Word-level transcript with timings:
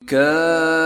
كافها 0.06 0.82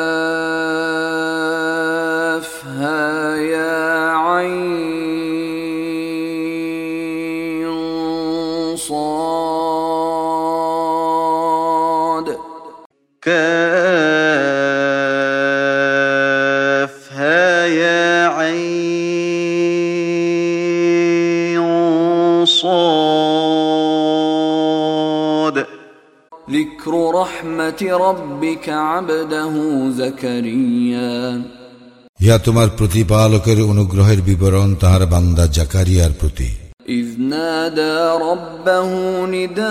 ইয়া 32.19 32.37
তোমার 32.37 32.69
প্রতিপালকের 32.77 33.59
অনুগ্রহের 33.63 34.19
বিবরণ 34.21 34.69
তাহার 34.75 35.03
বান্দা 35.05 35.45
জাকারিয়ার 35.57 36.13
প্রতি 36.21 36.49
إذ 36.89 37.09
نادى 37.31 37.95
ربه 38.21 38.89
نداء 39.25 39.65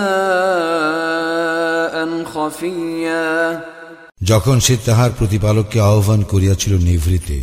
خفيا 2.25 3.61
যখন 4.23 4.57
সে 4.61 4.75
তাহার 4.87 5.11
প্রতিপালককে 5.19 5.79
আহ্বান 5.83 6.21
করিয়াছিল 6.23 6.73
নিভৃতে 6.89 7.39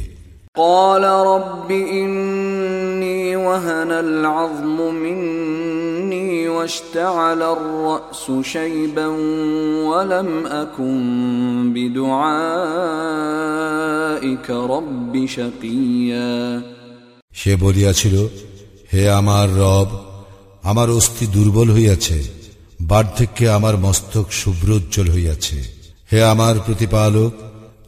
قال 0.59 1.03
رب 1.33 1.69
إني 2.01 3.23
وهن 3.37 3.91
العظم 3.99 4.77
مني 4.95 5.62
واشتعل 6.53 7.41
الرأس 7.43 8.31
شيبا 8.43 9.07
ولم 9.85 10.29
أكن 10.45 10.99
بدعائك 13.19 14.47
رب 14.49 15.13
شقيا 15.27 16.61
সে 17.33 17.51
বলিয়াছিল 17.63 18.15
হে 18.93 19.03
আমার 19.19 19.47
রব 19.61 19.89
আমার 20.63 20.87
অস্থি 20.89 21.25
দুর্বল 21.35 21.67
হইয়াছে 21.71 22.17
বার্ধক্যে 22.81 23.45
আমার 23.49 23.75
মস্তক 23.85 24.27
শুভ্রোজ্জ্বল 24.31 25.07
হইয়াছে 25.09 25.59
হে 26.11 26.19
আমার 26.33 26.55
প্রতিপালক 26.65 27.33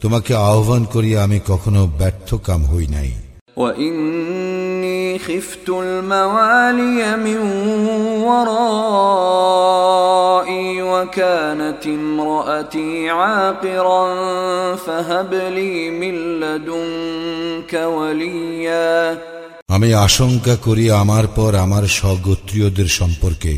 তোমাকে 0.02 0.32
আহ্বান 0.48 0.82
করিয়া 0.84 1.18
আমি 1.26 1.38
কখনো 1.50 1.80
ব্যর্থ 2.00 2.28
কাম 2.46 2.62
হই 2.72 2.86
নাই 2.96 3.10
وإني 3.56 4.45
خفت 5.18 5.68
الموالي 5.68 7.16
من 7.16 7.38
ورائي 9.42 10.82
وكانت 10.82 11.86
امرأتي 11.88 13.10
عاقرا 13.10 14.04
فهب 14.76 15.34
لي 15.34 15.90
من 15.92 16.14
لدنك 16.40 17.72
وليا 17.74 19.18
আমি 19.74 19.88
আশঙ্কা 20.06 20.54
করি 20.66 20.84
আমার 21.02 21.24
পর 21.36 21.52
আমার 21.64 21.84
স্বগোত্রীয়দের 21.98 22.88
সম্পর্কে 22.98 23.52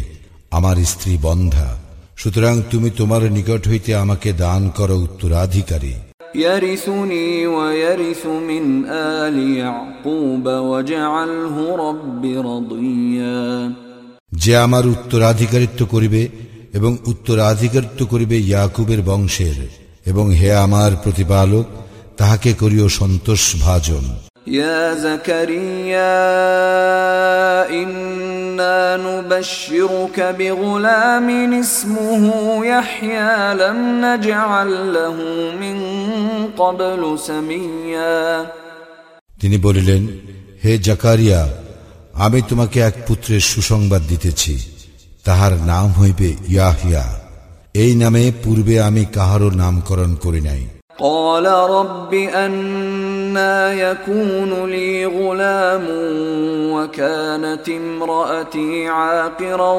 আমার 0.50 0.77
স্ত্রী 0.92 1.14
বন্ধা 1.22 1.69
সুতরাং 2.17 2.55
তুমি 2.70 2.89
তোমার 2.91 3.22
নিকট 3.30 3.62
হইতে 3.69 3.91
আমাকে 3.94 4.30
দান 4.44 4.62
করো 4.69 4.97
উত্তরাধিকারী 5.06 5.94
يرثني 6.36 7.47
ويرث 7.47 8.27
من 8.27 8.64
آل 8.86 9.36
يعقوب 9.56 10.47
واجعله 10.47 11.56
رب 11.78 12.22
رضيا 12.44 13.72
যে 14.36 14.53
আমার 14.56 14.84
উত্তরাধিকারিত্ব 14.86 15.80
করিবে 15.84 16.22
এবং 16.75 16.92
উত্তরাধিকারিত্ব 17.06 18.00
করিবে 18.06 18.36
ইয়াকুবের 18.41 19.01
বংশের 19.07 19.58
এবং 20.07 20.27
হে 20.33 20.51
আমার 20.57 20.90
প্রতিপালক 21.05 21.67
তাহাকে 22.17 22.51
করিও 22.52 22.86
সন্তোষ 22.89 23.42
ভাজন 23.61 24.05
يا 24.46 24.95
زكريا 24.96 26.14
إنا 27.73 28.96
نبشرك 28.98 30.20
بغلام 30.39 31.29
اسمه 31.55 32.24
يحيى 32.67 33.55
لم 33.55 33.79
نجعل 34.05 34.70
له 34.95 35.17
من 35.55 35.77
قبل 36.58 37.18
سميا 37.18 38.46
তিনি 39.40 39.57
বলিলেন 39.58 40.02
হে 40.64 40.73
জাকারিয়া 40.86 41.40
আমি 42.17 42.40
তোমাকে 42.51 42.79
এক 42.80 42.95
পুত্রের 43.07 43.42
সুসংবাদ 43.51 44.02
দিতেছি 44.11 44.55
তাহার 45.24 45.52
নাম 45.70 45.89
হইবে 46.01 46.29
ইয়াহিয়া 46.55 47.05
এই 47.74 47.92
নামে 48.02 48.24
পূর্বে 48.45 48.74
আমি 48.89 49.02
কাহারও 49.17 49.48
নামকরণ 49.61 50.12
করি 50.14 50.40
নাই 50.40 50.62
قال 50.98 51.46
رب 51.46 52.14
أنا 52.14 53.73
يكون 53.74 54.70
لي 54.70 55.07
غلام 55.07 55.85
وكانت 56.73 57.68
امرأتي 57.70 58.89
عاقرا 58.89 59.73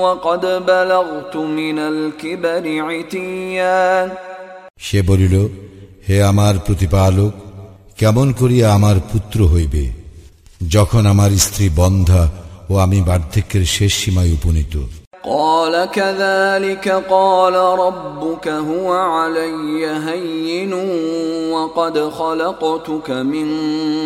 وقد 0.00 0.40
بلغت 0.66 1.36
من 1.36 1.78
الكبر 1.80 2.64
عتيا 2.82 4.08
সে 4.78 4.98
বলিল 5.08 5.34
হে 6.08 6.16
আমার 6.22 6.54
প্রতিপালক 6.66 7.32
কেমন 7.98 8.28
করিয়া 8.40 8.66
আমার 8.74 8.96
পুত্র 9.10 9.38
হইবে 9.52 9.84
যখন 10.74 11.02
আমার 11.06 11.30
স্ত্রী 11.36 11.66
বন্ধা 11.76 12.22
ও 12.70 12.72
আমি 12.78 12.98
বার্ধক্যের 13.02 13.64
শেষ 13.76 13.92
সীমায় 14.02 14.32
উপনীত 14.32 14.74
قال 15.24 15.84
كذلك 15.86 16.88
قال 17.10 17.54
ربك 17.54 18.48
هو 18.48 18.92
علي 18.92 19.86
هين 20.06 20.72
وقد 21.52 21.96
خلقتك 22.10 23.10
من 23.10 23.48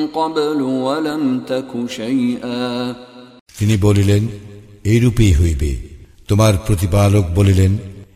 قبل 0.09 0.63
ولم 0.63 1.41
تك 1.49 1.71
شيئا 1.91 2.95
তিনি 3.59 3.77
বলিলেন 3.87 4.23
এইরূপেই 4.85 5.33
হইবে 5.41 5.71
তোমার 6.29 6.55
প্রতিপালক 6.67 7.25
বলিলেন 7.37 7.73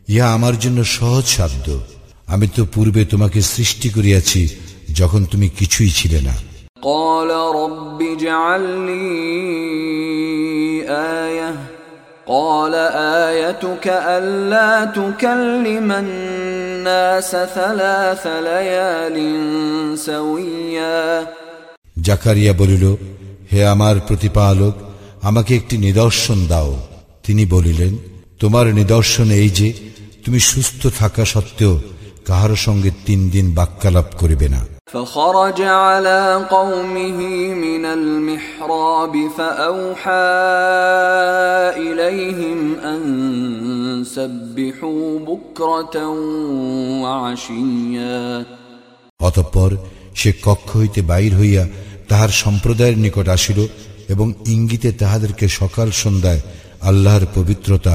ইহা 0.09 0.27
আমার 0.37 0.55
জন্য 0.59 0.79
সহজ 0.97 1.25
সাধ্য 1.37 1.67
আমি 2.29 2.47
তো 2.57 2.63
পূর্বে 2.75 3.03
তোমাকে 3.05 3.41
সৃষ্টি 3.55 3.89
করিয়াছি 3.97 4.41
যখন 4.99 5.21
তুমি 5.25 5.49
কিছুই 5.59 5.93
ছিলে 6.01 6.21
না 6.29 6.35
قال 6.85 7.31
رب 7.63 7.99
اجعل 8.15 8.63
لي 8.89 9.09
آية 11.19 11.51
قال 12.27 12.75
آيتك 13.25 13.87
ألا 13.89 14.85
تكلم 14.87 15.93
الناس 15.95 17.31
ثلاث 17.31 18.27
ليال 18.27 19.17
سويا 19.99 21.27
জাকারিয়া 21.99 22.53
বলিল 22.61 22.85
হে 23.53 23.61
আমার 23.75 23.97
প্রতিপালক 24.09 24.75
আমাকে 25.23 25.53
একটি 25.57 25.77
নিদর্শন 25.79 26.39
দাও 26.49 26.71
তিনি 27.27 27.45
বলিলেন 27.55 27.93
তোমার 28.41 28.67
নিদর্শন 28.81 29.29
এই 29.41 29.51
যে 29.59 29.69
তুমি 30.25 30.39
সুস্থ 30.51 30.83
থাকা 31.01 31.23
সত্ত্বেও 31.25 31.75
কাহার 32.27 32.53
সঙ্গে 32.57 32.91
তিন 33.07 33.21
দিন 33.31 33.47
বাক্যালাপ 33.55 34.09
করিবে 34.21 34.49
না 34.49 34.63
فخرج 34.89 35.59
على 35.83 36.21
قومه 36.51 37.19
من 37.57 37.85
المحراب 37.89 39.15
فأوحى 39.29 40.31
إليهم 41.79 42.59
أن 42.85 43.03
سبحوا 44.07 45.19
بكرة 45.21 45.97
وعشيا 47.03 48.45
অতঃপর 49.21 49.71
সে 50.15 50.31
কক্ষ 50.45 50.69
হইতে 50.77 51.01
বাহির 51.03 51.33
হইয়া 51.35 51.63
তাহার 52.09 52.31
সম্প্রদায়ের 52.43 52.97
নিকট 52.99 53.27
আসিল 53.29 53.59
এবং 54.09 54.27
ইঙ্গিতে 54.47 54.89
তাহাদেরকে 54.93 55.47
সকাল 55.61 55.89
সন্ধ্যায় 56.03 56.43
আল্লাহর 56.81 57.25
পবিত্রতা 57.35 57.95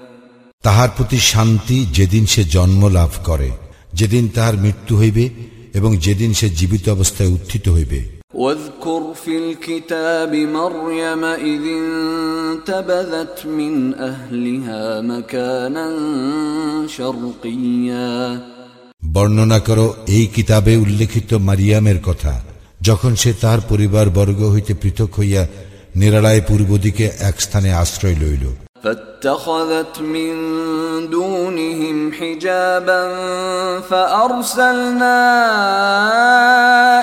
তাহার 0.64 0.90
প্রতি 0.96 1.18
শান্তি 1.32 1.78
যেদিন 1.92 2.24
সে 2.26 2.42
জন্ম 2.56 2.82
লাভ 2.88 3.12
করে 3.24 3.50
যেদিন 3.94 4.24
তাহার 4.34 4.56
মৃত্যু 4.56 4.94
হইবে 4.96 5.24
এবং 5.74 5.90
যেদিন 5.96 6.30
সে 6.34 6.46
জীবিত 6.50 6.84
অবস্থায় 6.88 7.30
উত্থিত 7.30 7.66
হইবে 7.68 8.00
واذكر 8.36 9.02
في 9.14 9.32
الكتاب 9.38 10.32
مريم 10.54 11.22
إذ 11.46 11.64
انتبذت 11.76 13.36
من 13.50 13.74
أهلها 13.94 14.82
مكانا 15.02 15.86
شرقيا 16.88 18.10
বর্ণনা 19.14 19.58
করো 19.68 19.86
এই 20.08 20.26
কিতাবে 20.26 20.72
উল্লেখিত 20.76 21.30
মারিয়ামের 21.48 21.98
কথা 22.02 22.34
যখন 22.80 23.12
সে 23.14 23.30
তাহার 23.40 23.60
পরিবার 23.70 24.06
বর্গ 24.10 24.40
হইতে 24.54 24.72
পৃথক 24.74 25.10
হইয়া 25.18 25.42
নিরালায় 25.96 26.42
পূর্ব 26.48 26.70
দিকে 26.78 27.04
এক 27.20 27.36
স্থানে 27.40 27.70
আশ্রয় 27.74 28.16
লইল 28.22 28.44
فاتخذت 28.84 30.00
من 30.00 30.32
دونهم 31.10 32.12
حجابا 32.12 33.02
فأرسلنا 33.80 35.18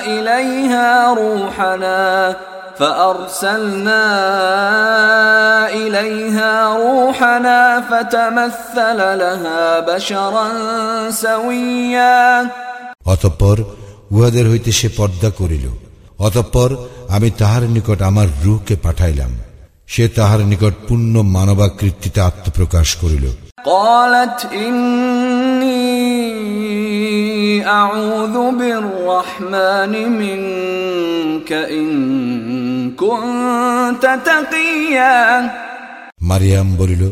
إليها 0.06 1.14
روحنا 1.14 2.36
فأرسلنا 2.78 4.02
إليها 5.68 6.52
روحنا 6.76 7.80
فتمثل 7.90 8.98
لها 9.18 9.80
بشرا 9.80 10.48
سويا 11.10 12.48
অতঃপর 13.06 13.56
উহাদের 14.10 14.44
হইতে 14.48 14.70
সে 14.72 14.88
পর্দা 14.98 15.30
করিল 15.38 15.66
অতঃপর 16.26 16.70
আমি 17.08 17.28
তাহার 17.40 17.62
নিকট 17.74 17.98
আমার 18.02 18.28
রূহকে 18.44 18.74
পাঠাইলাম 18.76 19.32
সে 19.88 20.04
তাহার 20.16 20.40
নিকট 20.50 20.74
পূর্ণ 20.86 21.14
মানবাকৃতিতে 21.36 22.20
আত্মপ্রকাশ 22.20 22.88
করিল 23.02 23.26
قالت 23.66 24.38
إني 24.56 25.84
أعوذ 27.72 28.36
بالرحمن 28.52 29.92
منك 30.14 31.50
إن 31.72 31.88
كنت 32.94 34.04
تقيا 34.26 35.16
মারিয়াম 36.20 36.68
বলিল 36.80 37.02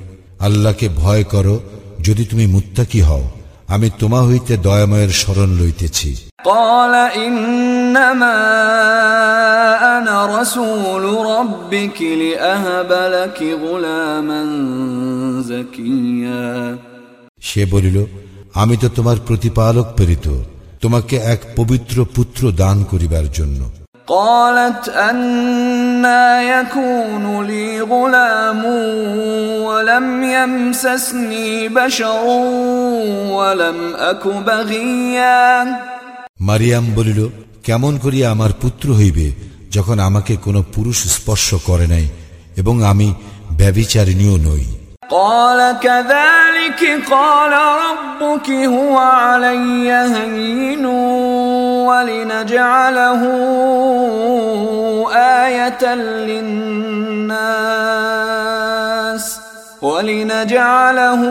আল্লাহকে 0.41 0.87
ভয় 1.03 1.25
করো 1.33 1.57
যদি 2.07 2.23
তুমি 2.25 2.47
মুত্তাকি 2.47 3.01
হও 3.09 3.25
আমি 3.69 3.89
তোমা 4.01 4.21
হইতে 4.21 4.53
দয়াময়ের 4.67 5.13
শরণ 5.23 5.51
লইতেছি 5.61 6.11
قال 6.45 6.95
إنما 7.19 8.37
أنا 8.93 9.26
رسول 10.27 11.05
ربك 11.27 12.03
لأهب 12.03 12.91
لك 12.93 13.39
غلاما 13.63 14.43
زكيا 15.43 16.79
সে 17.49 17.63
বলিল 17.73 17.97
আমি 18.55 18.77
তো 18.77 18.89
তোমার 18.97 19.19
প্রতিপালক 19.29 19.87
প্রেরিত 19.97 20.27
তোমাকে 20.83 21.17
এক 21.35 21.41
পবিত্র 21.57 21.97
পুত্র 22.17 22.43
দান 22.63 22.79
করিবার 22.91 23.27
জন্য 23.39 23.61
قالت 24.09 24.89
أنا 24.89 26.43
يكون 26.43 27.47
لي 27.47 27.81
غلام 27.83 28.65
ولم 29.63 30.07
يمسسني 30.25 31.69
بشر 31.71 32.25
ولم 33.31 33.79
أك 33.97 34.27
بغيا 34.27 35.43
মারিয়াম 36.41 36.87
বলিল 36.97 37.21
কেমন 37.67 37.93
করিয়া 38.05 38.27
আমার 38.31 38.53
পুত্র 38.63 38.87
হইবে 38.95 39.27
যখন 39.71 39.97
আমাকে 40.09 40.35
কোনো 40.37 40.61
পুরুষ 40.75 40.99
স্পর্শ 41.17 41.49
করে 41.69 41.87
নাই 41.87 42.07
এবং 42.57 42.75
আমি 42.85 43.09
ব্যবিচারিণীও 43.61 44.37
নই 44.51 44.65
قال 45.13 45.61
كذلك 45.81 46.83
قال 47.11 47.53
ربك 47.87 48.49
هو 48.51 48.97
علي 48.99 49.93
هين 50.15 50.85
ولنجعله 51.89 53.23
آية 55.45 55.85
للناس 58.03 59.41
ولنجعله 59.83 61.23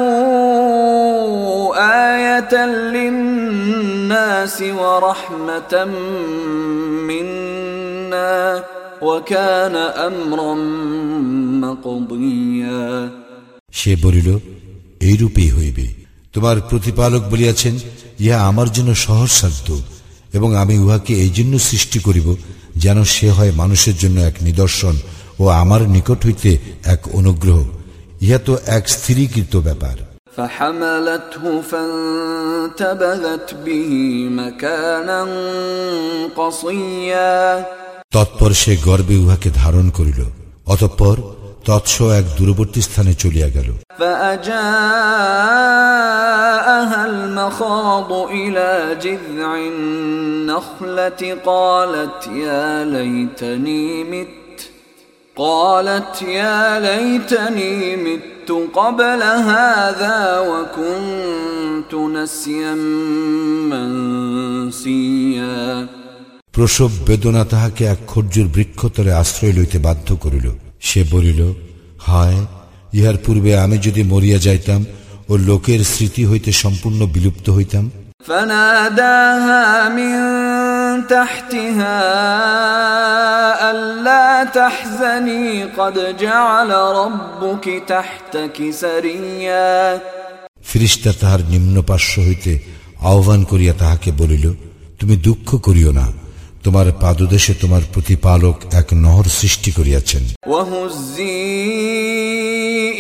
آية 1.78 2.66
للناس 2.96 4.58
ورحمة 4.62 5.74
منا 7.08 7.95
وكان 9.02 9.76
أمرا 10.08 10.56
مقضيا 11.64 12.82
সে 13.80 13.92
বলিল 14.04 14.30
এইরূপেই 15.08 15.50
হইবে 15.58 15.86
তোমার 16.34 16.58
প্রতিপালক 16.70 17.24
বলিয়াছেন 17.32 17.76
ইহা 18.24 18.38
আমার 18.50 18.68
জন্য 18.76 18.90
সহজসাধ্য 19.06 19.68
এবং 20.34 20.50
আমি 20.58 20.76
উহাকে 20.78 21.14
এই 21.24 21.32
জন্য 21.38 21.54
সৃষ্টি 21.70 22.00
করিব 22.08 22.28
যেন 22.78 22.98
সে 23.16 23.28
হয় 23.30 23.52
মানুষের 23.62 23.96
জন্য 23.98 24.18
এক 24.22 24.36
নিদর্শন 24.48 24.96
ও 25.40 25.44
আমার 25.62 25.82
নিকট 25.96 26.20
হইতে 26.26 26.52
এক 26.94 27.02
অনুগ্রহ 27.20 27.60
ইহা 28.24 28.40
তো 28.48 28.54
এক 28.78 28.84
স্থিরীকৃত 28.96 29.54
ব্যাপার 29.68 29.98
فحملته 30.38 31.44
فانتبذت 31.62 33.48
به 33.56 33.92
مكانا 34.32 35.22
قصيا 36.36 37.66
তৎপর 38.16 38.52
সে 38.62 38.74
গর্বে 38.86 39.16
উহাকে 39.24 39.50
ধারণ 39.62 39.86
করিল 39.98 40.22
অতঃপর 40.74 41.16
তৎস 41.66 41.96
এক 42.20 42.26
দূরবর্তী 42.38 42.82
স্থানে 42.88 43.14
চলিয়া 43.24 43.50
গেল 43.56 43.70
فأجاءها 45.62 47.06
المخاض 47.06 48.12
إلى 48.32 48.98
جذع 49.02 49.56
النخلة 49.74 51.22
قالت 51.46 52.28
يا 52.44 52.86
ليتني 52.86 54.04
مت 54.04 54.28
قالت 55.36 56.22
يا 56.22 56.80
ليتني 56.80 57.96
مت 57.96 58.52
قبل 58.74 59.24
هذا 59.24 60.40
وكنت 60.42 61.94
نسيا 61.94 62.74
منسيا 63.72 65.88
প্রসব 66.56 66.92
বেদনা 67.08 67.44
তাহাকে 67.44 67.84
এক 67.86 68.00
খর্জুর 68.08 68.48
বৃক্ষতলে 68.48 69.12
আশ্রয় 69.14 69.54
লইতে 69.54 69.78
বাধ্য 69.80 70.08
করিল 70.16 70.48
সে 70.80 71.02
বলিল 71.12 71.42
হায় 72.00 72.40
ইহার 72.94 73.18
পূর্বে 73.26 73.52
আমি 73.58 73.78
যদি 73.78 74.02
মরিয়া 74.04 74.40
যাইতাম 74.40 74.82
ও 75.30 75.34
লোকের 75.46 75.82
স্মৃতি 75.84 76.24
হইতে 76.26 76.52
সম্পূর্ণ 76.54 77.00
বিলুপ্ত 77.06 77.48
হইতাম 77.50 77.86
فناداها 78.26 79.90
من 79.90 80.14
تحتها 81.08 82.00
ألا 83.72 84.44
تحزني 84.46 85.64
قد 85.64 85.96
جعل 86.18 86.72
ربك 86.72 87.66
تحتك 87.88 88.58
سريا 88.74 90.00
ফিরিস্তা 90.64 91.12
তাহার 91.22 91.42
নিম্ন 91.50 91.76
পার্শ্ব 91.82 92.16
হইতে 92.28 92.54
আহ্বান 93.04 93.42
করিয়া 93.44 93.74
তাহাকে 93.74 94.10
বলিল 94.12 94.46
তুমি 95.00 95.16
দুঃখ 95.18 95.50
করিও 95.58 95.92
না 95.92 96.06
তোমার 96.66 96.88
পাদদেশে 97.04 97.54
তোমার 97.54 97.84
প্রতিপালক 97.94 98.58
এক 98.82 98.88
নহর 99.04 99.28
সৃষ্টি 99.40 99.70
করিয়াছেন 99.78 100.24
وهزي 100.48 101.52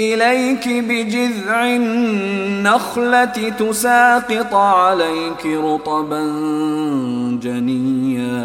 إليك 0.09 0.65
بجذع 0.87 1.57
النخلة 1.75 3.35
تساقط 3.61 4.53
عليك 4.79 5.43
رطبا 5.65 6.23
جنيا 7.45 8.37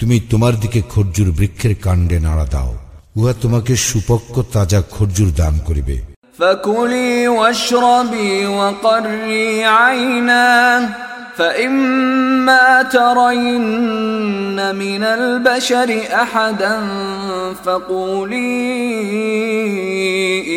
তুমি 0.00 0.16
তোমার 0.30 0.54
দিকে 0.62 0.80
খর্জুর 0.92 1.28
বৃক্ষের 1.38 1.74
কাণ্ডে 1.84 2.18
নাড়া 2.26 2.46
দাও 2.54 2.72
উহা 3.16 3.32
তোমাকে 3.42 3.72
সুপক্ষ 3.88 4.34
তাজা 4.54 4.80
খর্জুর 4.94 5.28
দান 5.40 5.56
করিবে 5.68 5.96
فكلي 6.38 7.28
واشربي 7.30 8.32
وقري 8.58 9.64
عينا 9.78 10.46
فإما 11.36 12.82
ترين 12.82 14.74
من 14.74 15.02
البشر 15.04 16.00
أحدا 16.12 16.80
فقولي 17.64 18.50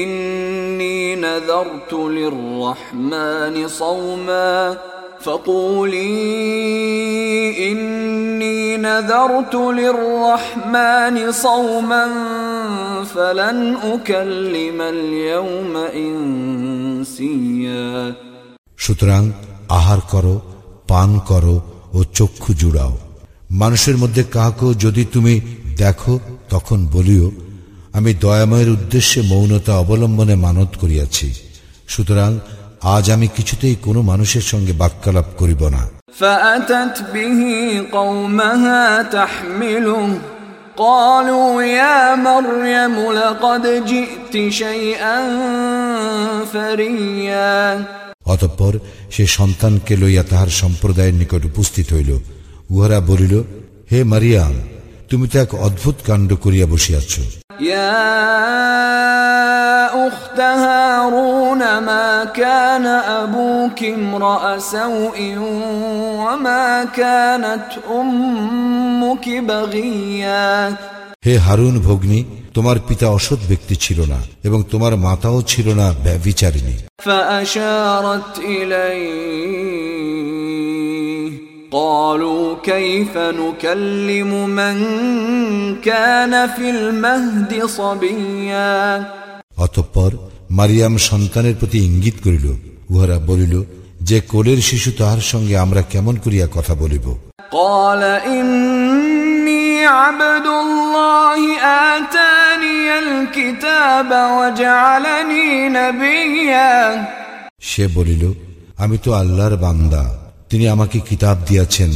إني 0.03 1.15
نذرت 1.15 1.93
للرحمن 1.93 3.67
صوما 3.67 4.77
فقولي 5.19 6.01
إني 7.71 8.77
نذرت 8.77 9.55
للرحمن 9.55 11.31
صوما 11.31 12.07
فلن 13.05 13.77
أكلم 13.83 14.81
اليوم 14.81 15.77
إنسيا 16.05 17.91
সুতরাং 18.85 19.23
আহার 19.77 19.99
করো 20.11 20.35
পান 20.87 21.09
করো 21.29 21.55
ও 21.93 21.99
চক্ষু 22.15 22.51
জুড়াও 22.53 22.93
মানুষের 23.53 23.95
মধ্যে 23.97 24.23
কাহাকেও 24.33 24.71
যদি 24.75 25.03
তুমি 25.05 25.33
দেখো 25.77 26.13
তখন 26.49 26.79
বলিও 26.85 27.27
আমি 27.93 28.11
দয়াময়ের 28.21 28.69
উদ্দেশ্যে 28.69 29.19
মৌনতা 29.23 29.73
অবলম্বনে 29.77 30.35
মানত 30.37 30.71
করিয়াছি 30.75 31.27
সুতরাং 31.87 32.31
আজ 32.85 33.05
আমি 33.11 33.27
কিছুতেই 33.27 33.75
কোনো 33.75 33.99
মানুষের 34.01 34.45
সঙ্গে 34.51 34.73
বাক্যালাপ 34.73 35.27
করিব 35.37 35.63
না 35.67 35.83
فأتت 36.13 36.95
به 37.13 37.41
قومها 37.91 38.83
تحمله 39.03 40.17
قالوا 40.77 41.63
يا 41.63 42.15
مريم 42.17 43.11
لقد 43.13 43.63
جئت 43.85 44.49
شيئا 44.51 45.17
فريا 46.45 47.85
অতঃপর 48.25 48.73
সে 49.09 49.23
সন্তানকে 49.37 49.93
লইয়া 49.97 50.23
তাহার 50.23 50.49
সম্প্রদায়ের 50.61 51.15
নিকট 51.15 51.41
উপস্থিত 51.45 51.87
হইল 51.93 52.11
উহারা 52.69 52.99
বলিল 53.09 53.33
হে 53.91 53.99
মারিয়াম 54.03 54.55
তুমি 55.09 55.25
তো 55.27 55.35
এক 55.39 55.51
অদ্ভুত 55.67 55.97
কাণ্ড 56.07 56.29
করিয়া 56.35 56.67
বসিয়াছ 56.67 57.13
يا 57.61 57.97
أخت 60.07 60.39
هارون 60.39 61.61
ما 61.79 62.25
كان 62.25 62.85
أبوك 63.21 63.79
امرأ 63.97 64.57
سوء 64.59 65.17
وما 66.17 66.83
كانت 66.85 67.69
أمك 67.91 69.25
بغيا 69.41 70.75
হে 71.25 71.33
হারুন 71.37 71.75
ভগ্নী 71.79 72.19
তোমার 72.55 72.77
পিতা 72.87 73.07
অসৎ 73.09 73.39
ব্যক্তি 73.49 73.75
ছিল 73.75 73.99
না 74.13 74.19
এবং 74.43 74.59
তোমার 74.71 74.93
মাতাও 74.97 75.39
ছিল 75.41 75.67
না 75.73 75.87
ব্যভিচারিণী 76.05 76.75
فأشارت 77.05 78.33
إليه 80.51 81.27
قالوا 81.71 82.55
كيف 82.63 83.13
نكلم 83.41 84.31
من 84.49 84.77
كان 85.81 86.33
في 86.47 86.65
المهد 86.69 87.51
صبيا 87.77 88.71
অতঃপর 89.57 90.11
মারিয়াম 90.51 90.93
সন্তানের 91.09 91.55
প্রতি 91.55 91.77
ইঙ্গিত 91.79 92.17
করিল 92.25 92.45
উহারা 92.89 93.17
বলিল 93.29 93.53
যে 94.01 94.17
কোলের 94.31 94.59
শিশু 94.61 94.89
তাহার 94.99 95.21
সঙ্গে 95.31 95.55
আমরা 95.55 95.81
কেমন 95.91 96.15
করিয়া 96.15 96.47
কথা 96.53 96.73
বলিব 96.75 97.07
قال 97.53 98.01
إني 98.33 98.74
عبد 99.87 100.47
الله 100.63 101.39
آتاني 101.89 102.99
الكتاب 102.99 104.09
وجعلني 104.37 105.69
نبيا 105.69 106.73
সে 107.69 107.83
বলিল 107.95 108.23
আমি 108.83 108.97
তো 109.05 109.09
আল্লাহর 109.21 109.55
বান্দা 109.65 110.03
তিনি 110.49 110.65
আমাকে 110.75 110.97
কিতাব 111.09 111.37
দিয়াছেন 111.47 111.91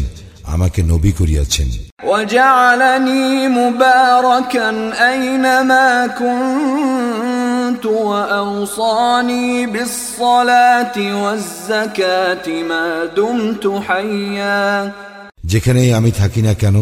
আমাকে 0.54 0.80
নবী 0.92 1.12
করিয়াছেন 1.20 1.70
وجعلني 2.12 3.48
مباركا 3.50 4.70
أينما 5.12 6.08
كنت 6.08 7.86
وأوصاني 7.86 9.66
بالصلاة 9.66 10.98
والزكاة 11.24 12.48
ما 12.70 12.86
دمت 13.18 13.64
حيا 13.88 14.92
যেখানেই 15.52 15.90
আমি 16.00 16.12
থাকি 16.20 16.42
না 16.48 16.54
কেন 16.62 16.76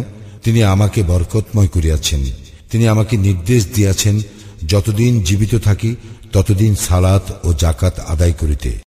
তিনি 0.48 0.62
আমাকে 0.62 1.02
বরকতময় 1.02 1.66
করিয়াছেন। 1.66 2.24
তিনি 2.70 2.88
আমাকে 2.88 3.16
নির্দেশ 3.16 3.66
দিয়াছেন 3.74 4.20
যতদিন 4.68 5.22
জীবিত 5.22 5.54
থাকি 5.54 5.96
ততদিন 6.32 6.74
সালাত 6.74 7.46
ও 7.46 7.52
জাকাত 7.52 8.00
আদায় 8.00 8.32
করিতে। 8.32 8.78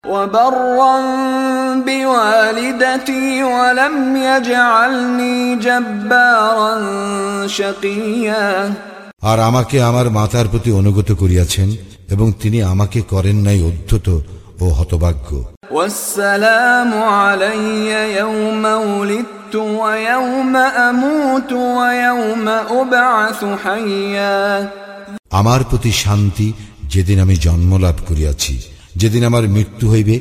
আর 9.22 9.40
আমাকে 9.40 9.82
আমার 9.82 10.10
মাতার 10.10 10.48
প্রতি 10.48 10.72
অনুগত 10.72 11.12
করিয়াছেন 11.12 11.76
এবং 12.10 12.32
তিনি 12.42 12.62
আমাকে 12.62 13.00
করেন 13.00 13.36
নাই 13.36 13.62
অধ্যত 13.62 14.20
ও 14.60 14.68
হতভাগ্য। 14.68 15.44
والسلام 15.71 16.91
علي 16.93 18.17
يوم 18.17 18.63
ولدت 18.65 19.55
ويوم 19.55 20.55
أموت 20.89 21.51
ويوم 21.53 22.45
أبعث 22.71 23.39
حيا 23.63 24.69
আমার 25.39 25.61
প্রতি 25.69 25.91
শান্তি 26.03 26.47
যেদিন 26.93 27.17
আমি 27.25 27.35
জন্ম 27.45 27.71
লাভ 27.85 27.97
করিয়াছি 28.09 28.53
যেদিন 29.01 29.23
আমার 29.29 29.43
মৃত্যু 29.55 29.85
হইবে 29.93 30.15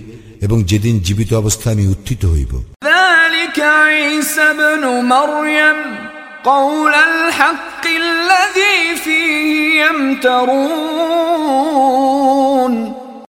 এবং 0.47 0.59
যেদিন 0.71 0.95
জীবিত 1.07 1.31
অবস্থায় 1.35 1.75
আমি 1.77 1.85
উত্থিত 1.95 2.23
হইব 2.27 2.53
ذلك 2.91 3.59
عيسى 3.83 4.45
ابن 4.51 4.83
مريم 5.07 5.79
قول 6.45 6.95
الحق 7.11 7.85
الذي 8.05 8.79
فيه 9.05 9.51
يمترون 11.45 12.73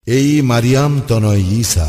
এই 0.09 0.31
মারিয়াম 0.51 0.93
তনয় 1.09 1.43
ঈসা 1.61 1.89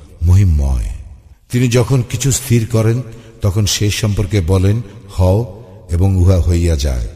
মহিমময়। 0.23 0.85
তিনি 1.51 1.67
যখন 1.67 2.03
কিছু 2.09 2.31
স্থির 2.31 2.67
করেন 2.71 3.01
তখন 3.41 3.65
সে 3.65 3.89
সম্পর্কে 3.89 4.41
বলেন 4.41 4.81
হও 5.17 5.63
এবং 5.89 6.15
উহা 6.15 6.41
হইয়া 6.41 6.75
যায়। 6.75 7.07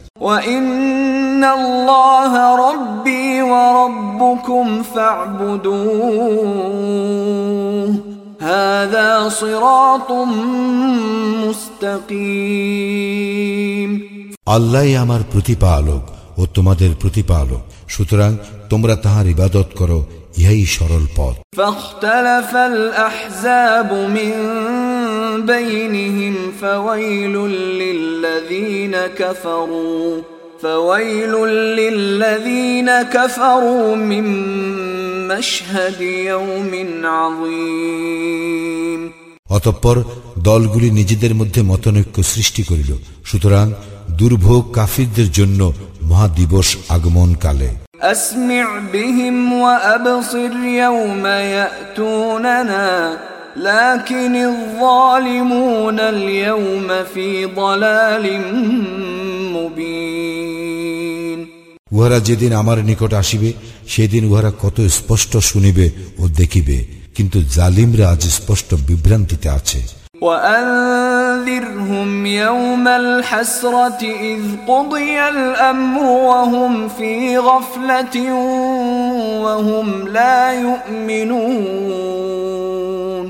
আল্লাহ 14.46 15.02
আমার 15.02 15.20
প্রতিপালক 15.32 16.10
ও 16.38 16.46
তোমাদের 16.46 16.90
প্রতিপালক। 17.00 17.62
সুতরাং 17.88 18.36
তোমরা 18.70 18.96
তাহার 18.96 19.26
ইবাদত 19.26 19.68
করো 19.78 20.06
ইহাই 20.37 20.63
সরল 20.75 21.05
পথ 21.15 21.35
فاختلف 21.57 22.51
الأحزاب 22.71 23.89
من 24.09 24.31
بينهم 25.45 26.35
فويل 26.61 27.35
للذين 27.81 28.95
كفروا 29.19 30.21
فويل 30.61 31.33
للذين 31.79 32.89
كفروا 33.07 33.95
من 33.95 34.25
مشهد 35.27 36.01
يوم 36.01 36.71
عظيم 37.15 39.01
অতঃপর 39.49 39.97
দলগুলি 40.39 40.89
নিজেদের 40.91 41.33
মধ্যে 41.35 41.61
মতনৈক্য 41.61 42.17
সৃষ্টি 42.23 42.61
করিল 42.63 42.91
সুতরাং 43.25 43.65
দুর্ভোগ 44.11 44.61
কাফিরদের 44.73 45.29
জন্য 45.31 45.59
মহাদিবস 46.03 46.69
আগমন 46.89 47.29
কালে 47.35 47.69
أسمع 48.03 48.65
بهم 48.93 49.53
وأبصر 49.55 50.53
يوم 50.83 51.25
يأتوننا 51.25 53.17
لكن 53.57 54.35
الظالمون 54.35 55.99
اليوم 55.99 56.87
في 57.13 57.45
ضلال 57.45 58.25
مبين 59.55 61.39
উহারা 61.91 62.19
যেদিন 62.27 62.51
আমার 62.61 62.77
নিকট 62.89 63.11
আসিবে 63.21 63.49
সেদিন 63.93 64.23
উহারা 64.29 64.51
কত 64.63 64.77
স্পষ্ট 64.97 65.31
শুনিবে 65.49 65.85
ও 66.19 66.23
দেখিবে 66.39 66.77
কিন্তু 67.15 67.37
জালিমরা 67.55 68.05
আজ 68.13 68.21
স্পষ্ট 68.37 68.69
বিভ্রান্তিতে 68.87 69.47
আছে 69.49 69.79
وأنذرهم 70.21 72.09
يوم 72.25 72.87
الحسرة 72.87 74.01
إذ 74.01 74.41
قضي 74.67 75.19
الأمر 75.27 76.03
وهم 76.03 76.89
في 76.89 77.37
غفلة 77.39 78.15
وهم 79.41 80.07
لا 80.07 80.39
يؤمنون 81.71 83.25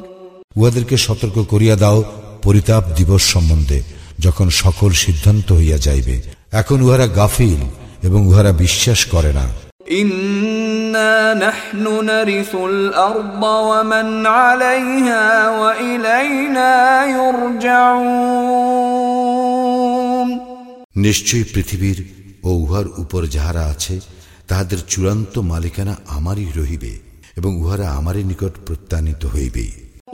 উহাদেরকে 0.55 0.95
সতর্ক 0.97 1.37
করিয়া 1.51 1.75
দাও 1.75 1.97
পরিতাপ 2.43 2.83
দিবস 2.97 3.23
সম্বন্ধে 3.33 3.79
যখন 4.19 4.47
সকল 4.63 4.91
সিদ্ধান্ত 5.03 5.47
হইয়া 5.51 5.77
যাইবে 5.77 6.15
এখন 6.51 6.77
উহারা 6.81 7.07
গাফিল 7.19 7.61
এবং 8.03 8.19
উহারা 8.27 8.51
বিশ্বাস 8.63 8.99
করে 9.05 9.31
না 9.33 9.45
إنا 9.91 11.33
نحن 11.35 11.83
نرث 12.05 12.55
الأرض 12.55 13.43
ومن 13.43 14.27
عليها 14.27 15.49
وإلينا 15.51 16.71
يرجعون 19.41 20.29
নিশ্চয়ই 20.97 21.45
পৃথিবীর 21.53 21.97
ও 22.43 22.49
উহার 22.63 22.87
উপর 23.03 23.21
যাহারা 23.35 23.63
আছে 23.73 23.95
তাহাদের 24.49 24.79
চূড়ান্ত 24.91 25.33
মালিকানা 25.51 25.93
আমারই 26.17 26.47
রহিবে 26.59 26.93
এবং 27.39 27.51
উহারা 27.61 27.87
আমারই 27.99 28.23
নিকট 28.31 28.53
প্রত্যানিত 28.67 29.23
হইবে 29.35 29.65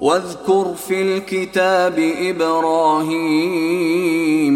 واذكر 0.07 0.65
في 0.87 0.97
الكتاب 1.01 1.95
إبراهيم 2.31 4.55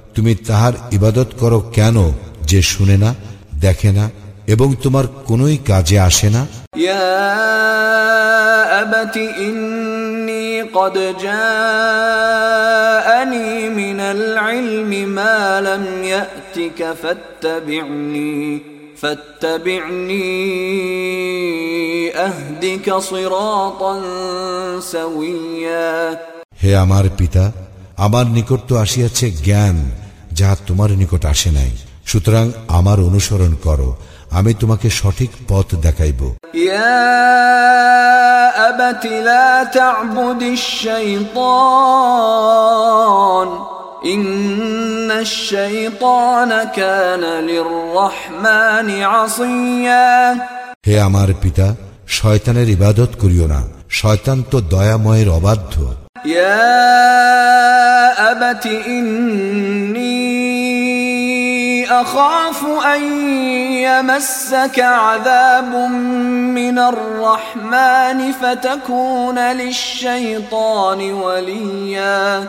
তুমি 0.14 0.32
তাহার 0.46 0.74
ইবাদত 0.92 1.28
করো 1.38 1.58
কেন 1.76 1.96
যে 2.50 2.60
শুনে 2.72 2.96
না 2.96 3.14
দেখে 3.60 3.92
না 3.92 4.10
এবং 4.46 4.68
তোমার 4.82 5.06
কোনোই 5.28 5.56
কাজে 5.70 5.98
আসে 6.08 6.30
না 6.30 6.42
يا 6.78 7.06
أبت 8.82 9.16
إني 9.16 10.62
قد 10.62 10.96
جاءني 12.36 13.68
من 13.70 14.00
العلم 14.00 14.90
ما 15.08 15.60
لم 15.60 16.04
يأتك 16.04 16.92
فاتبعني 16.92 18.62
فاتبعني 18.96 20.26
أهدك 22.16 22.92
صراطا 22.92 24.00
سويا 24.82 26.18
হে 26.62 26.76
আমার 26.76 27.04
পিতা 27.18 27.44
আমার 27.96 28.26
নিকট 28.36 28.60
তো 28.68 28.74
আসিয়াছে 28.84 29.26
জ্ঞান 29.44 29.76
যাহা 30.40 30.56
তোমার 30.66 30.90
নিকট 31.00 31.22
আসে 31.32 31.50
নাই 31.50 31.72
সুতরাং 32.06 32.46
আমার 32.68 32.98
অনুসরণ 33.00 33.52
করো 33.66 33.90
আমি 34.30 34.52
তোমাকে 34.54 34.88
সঠিক 35.00 35.30
পথ 35.48 35.68
দেখাইব 35.86 36.20
يا 36.66 37.06
أبت 38.68 39.04
لا 39.28 39.50
تعبد 39.70 40.42
الشيطان 42.16 43.48
إن 44.06 45.10
الشيطان 45.10 46.50
كان 46.70 47.22
للرحمن 47.42 48.88
عصيا 49.04 50.10
হে 50.86 50.94
আমার 51.08 51.28
পিতা 51.42 51.66
শয়তানের 52.18 52.68
ইবাদত 52.68 53.10
করিও 53.22 53.46
না 53.54 53.60
শয়তান 53.90 54.38
তো 54.50 54.56
দয়াময়ের 54.72 55.28
অবাধ্য 55.38 55.74
يا 56.28 56.66
أبت 58.30 58.64
إني 58.88 60.19
أخاف 61.92 62.60
أن 62.86 63.02
يمسك 63.78 64.76
عذاب 64.80 65.72
من 66.58 66.76
الرحمن 66.84 68.18
فتكون 68.32 69.38
للشيطان 69.52 71.00
وليا 71.14 72.48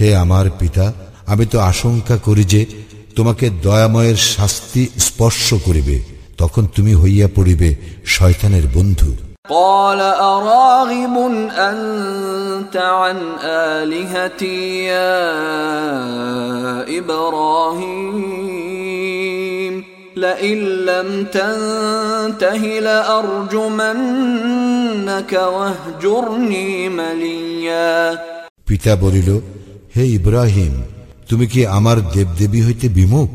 হে 0.00 0.08
আমার 0.24 0.46
পিতা 0.60 0.84
আমি 1.26 1.44
তো 1.46 1.56
আশঙ্কা 1.62 2.16
করি 2.26 2.44
যে 2.44 2.60
তোমাকে 3.16 3.46
দয়াময়ের 3.62 4.18
শাস্তি 4.32 4.82
স্পর্শ 4.98 5.46
করিবে 5.66 5.96
তখন 6.38 6.62
তুমি 6.76 6.92
হইয়া 6.94 7.28
পড়িবে 7.36 7.70
শয়তানের 8.06 8.66
বন্ধু 8.74 9.10
قال 9.50 10.00
أراغب 10.00 11.16
أنت 11.58 12.76
عن 12.76 13.18
آلهتي 13.44 14.84
يا 14.84 15.18
إبراهيم 18.72 19.84
لئن 20.16 20.58
لم 20.58 21.24
تنته 21.26 22.62
لأرجمنك 23.82 24.12
واهجرني 25.32 26.88
مليا 26.90 28.18
পিতা 28.68 28.92
বলিল 29.02 29.28
হে 29.96 30.04
ইব্রাহিম 30.18 30.74
তুমি 31.28 31.46
কি 31.52 31.60
আমার 31.78 31.98
দেবদেবী 32.14 32.60
হইতে 32.66 32.86
বিমুখ 32.98 33.28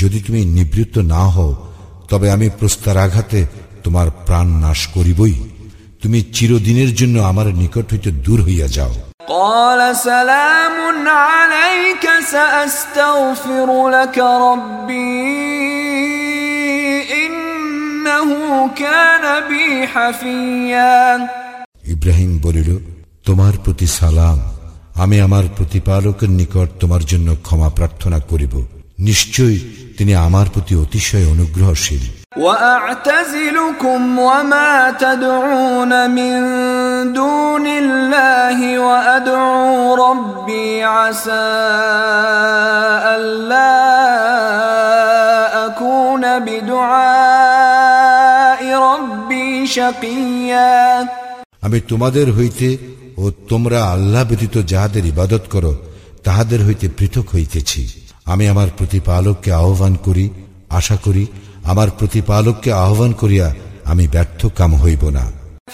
যদি 0.00 0.18
তুমি 0.26 0.40
নিবৃত্ত 0.56 0.96
না 1.12 1.22
হও 1.34 1.52
তবে 2.10 2.26
আমি 2.30 2.46
প্রস্তারাঘাতে 2.60 3.40
তোমার 3.84 4.06
প্রাণ 4.26 4.46
নাশ 4.62 4.80
করিবই 4.94 5.34
তুমি 6.02 6.18
চিরদিনের 6.34 6.90
জন্য 6.94 7.16
আমার 7.30 7.46
নিকট 7.60 7.86
হইতে 7.92 8.10
দূর 8.24 8.38
হইয়া 8.46 8.68
যাও 8.78 8.94
قال 9.30 9.80
سلام 10.04 10.76
عليك 11.24 12.04
سأستغفر 12.26 13.68
لك 13.90 14.16
ربي 14.18 15.20
إنه 17.20 18.30
كان 18.74 19.24
بي 19.48 19.66
حفيا 19.86 20.96
ইব্রাহিম 21.84 22.32
বলিল 22.44 22.70
তোমার 23.26 23.54
প্রতি 23.64 23.86
সালাম 23.98 24.38
আমি 25.02 25.16
আমার 25.20 25.44
প্রতিপালকের 25.56 26.30
নিকট 26.30 26.68
তোমার 26.80 27.02
জন্য 27.10 27.28
ক্ষমা 27.46 27.68
প্রার্থনা 27.78 28.18
করিব 28.30 28.54
নিশ্চয়ই 29.08 29.58
তিনি 29.98 30.12
আমার 30.26 30.46
প্রতি 30.54 30.74
অতিশয় 30.76 31.26
অনুগ্রহশীল 31.34 32.04
وأعتزلكم 32.36 34.18
وما 34.18 34.90
تدعون 34.92 36.10
من 36.10 36.34
دون 37.12 37.66
الله 37.66 38.78
وأدعو 38.78 39.94
ربي 39.96 40.84
عسى 40.84 41.50
ألا 43.10 43.76
أكون 45.66 46.38
بدعاء 46.40 47.80
ربي 48.80 49.66
شقيا 49.68 51.06
আমি 51.66 51.78
তোমাদের 51.88 52.26
হইতে 52.38 52.68
ও 53.18 53.24
তোমরা 53.48 53.78
আল্লাহ 53.94 54.22
ব্যতীত 54.28 54.54
যাহাদের 54.72 55.04
ইবাদত 55.04 55.44
করো 55.54 55.72
তাহাদের 56.26 56.60
হইতে 56.66 56.86
পৃথক 56.98 57.26
হইতেছি 57.34 57.82
আমি 58.26 58.44
আমার 58.52 58.68
প্রতিপালককে 58.78 59.50
আহ্বান 59.60 59.94
করি 60.06 60.26
আশা 60.78 60.96
করি 61.04 61.24
আমার 61.64 61.88
প্রতিপালককে 61.98 62.70
আহ্বান 62.84 63.12
করিয়া 63.12 63.48
আমি 63.84 64.04
ব্যর্থ 64.14 64.40
কাম 64.58 64.72
হইব 64.82 65.04
না 65.10 65.24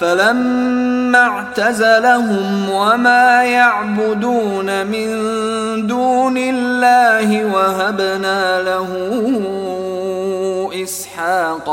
فلما 0.00 1.18
اعتزلهم 1.26 2.70
وما 2.70 3.44
يعبدون 3.59 4.68
من 4.87 5.09
دون 5.87 6.37
الله 6.37 7.28
وهبنا 7.46 8.40
له 8.62 8.90
اسحاق 10.74 11.66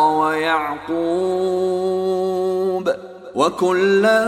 ويعقوب 1.53 2.86
وكلا 3.36 4.19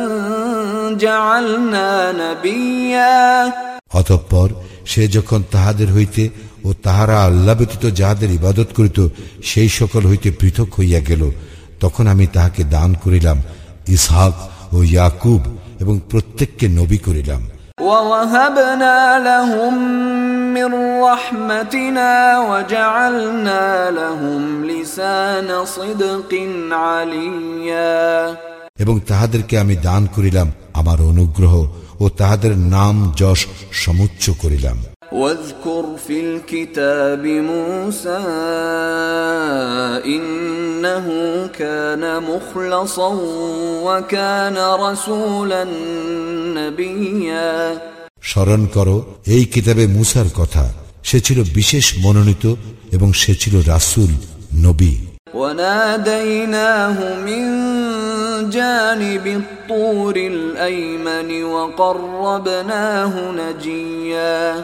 جعلنا 0.98 1.90
نبيا 2.14 3.54
অতঃপর 4.00 4.50
সে 4.92 5.04
যখন 5.08 5.40
তাহাদের 5.52 5.90
হইতে 5.96 6.24
ও 6.64 6.70
তাহারা 6.86 7.18
আল্লাহ 7.28 7.56
ব্যতীত 7.60 7.84
যাহাদের 8.00 8.30
ইবাদত 8.32 8.70
করিত 8.78 9.00
সেই 9.44 9.70
সকল 9.70 10.02
হইতে 10.06 10.30
পৃথক 10.32 10.70
হইয়া 10.80 11.02
গেল 11.10 11.24
তখন 11.80 12.06
আমি 12.08 12.26
তাহাকে 12.28 12.62
দান 12.70 12.90
করিলাম 13.04 13.38
ইসহাক 13.88 14.36
ও 14.74 14.78
ইয়াকুব 14.84 15.42
এবং 15.82 15.96
প্রত্যেককে 16.12 16.66
নবী 16.70 17.00
করিলাম 17.00 17.42
ووهبنا 17.82 18.98
لهم 19.20 19.74
من 20.54 20.72
رحمتنا 21.04 22.12
وجعلنا 22.42 23.92
لهم 23.92 24.42
لسان 24.66 25.66
صدق 25.68 26.32
عليا 26.74 28.36
এবং 28.80 28.96
তাহাদেরকে 29.08 29.56
আমি 29.60 29.76
দান 29.84 30.04
করিলাম 30.16 30.48
আমার 30.74 31.00
অনুগ্রহ 31.02 31.54
ও 32.00 32.06
তাহাদের 32.10 32.54
নাম 32.76 32.96
যশ 33.18 33.42
সমুচ্চ 33.74 34.24
করিলাম 34.42 34.78
واذكر 35.12 35.86
في 36.08 36.20
الكتاب 36.22 37.26
موسى 37.26 38.22
إنه 40.06 41.08
كان 41.60 42.24
مخلصا 42.24 43.12
وكان 43.84 44.58
رسولا 44.58 45.64
نبيا 46.60 47.78
স্মরণ 48.30 48.62
করো 48.76 48.98
এই 49.36 49.44
কিতাবে 49.54 49.84
মুসার 49.98 50.28
কথা 50.40 50.64
সে 51.10 51.18
ছিল 51.26 51.40
বিশেষ 51.60 51.86
মনোনীত 52.04 52.46
এবং 52.96 53.10
সে 53.22 53.34
ছিল 53.42 53.56
রাসূল 53.74 54.12
নবী 54.66 54.94
وناديناه 55.42 56.98
من 57.28 57.44
جانب 58.50 59.26
الطور 59.42 60.16
الأيمن 60.16 61.44
وقربناه 61.44 63.14
نجيا 63.32 64.64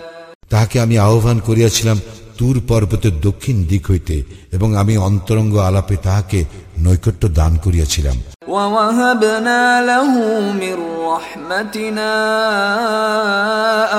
তাহাকে 0.52 0.78
আমি 0.80 0.96
আহ্বান 1.00 1.38
করিয়াছিলাম 1.40 1.98
তুর 2.38 2.56
পর্বতের 2.68 3.16
দক্ষিণ 3.22 3.58
দিক 3.64 3.84
হইতে 3.92 4.16
এবং 4.52 4.70
আমি 4.78 4.94
অন্তরঙ্গ 5.00 5.54
আলাপে 5.60 5.96
তাহাকে 5.98 6.40
নৈকট্য 6.78 7.24
দান 7.40 7.54
করিয়াছিলাম 7.66 8.18
ووهبنا 8.48 9.64
له 9.82 10.12
من 10.54 10.78
رحمتنا 11.08 12.14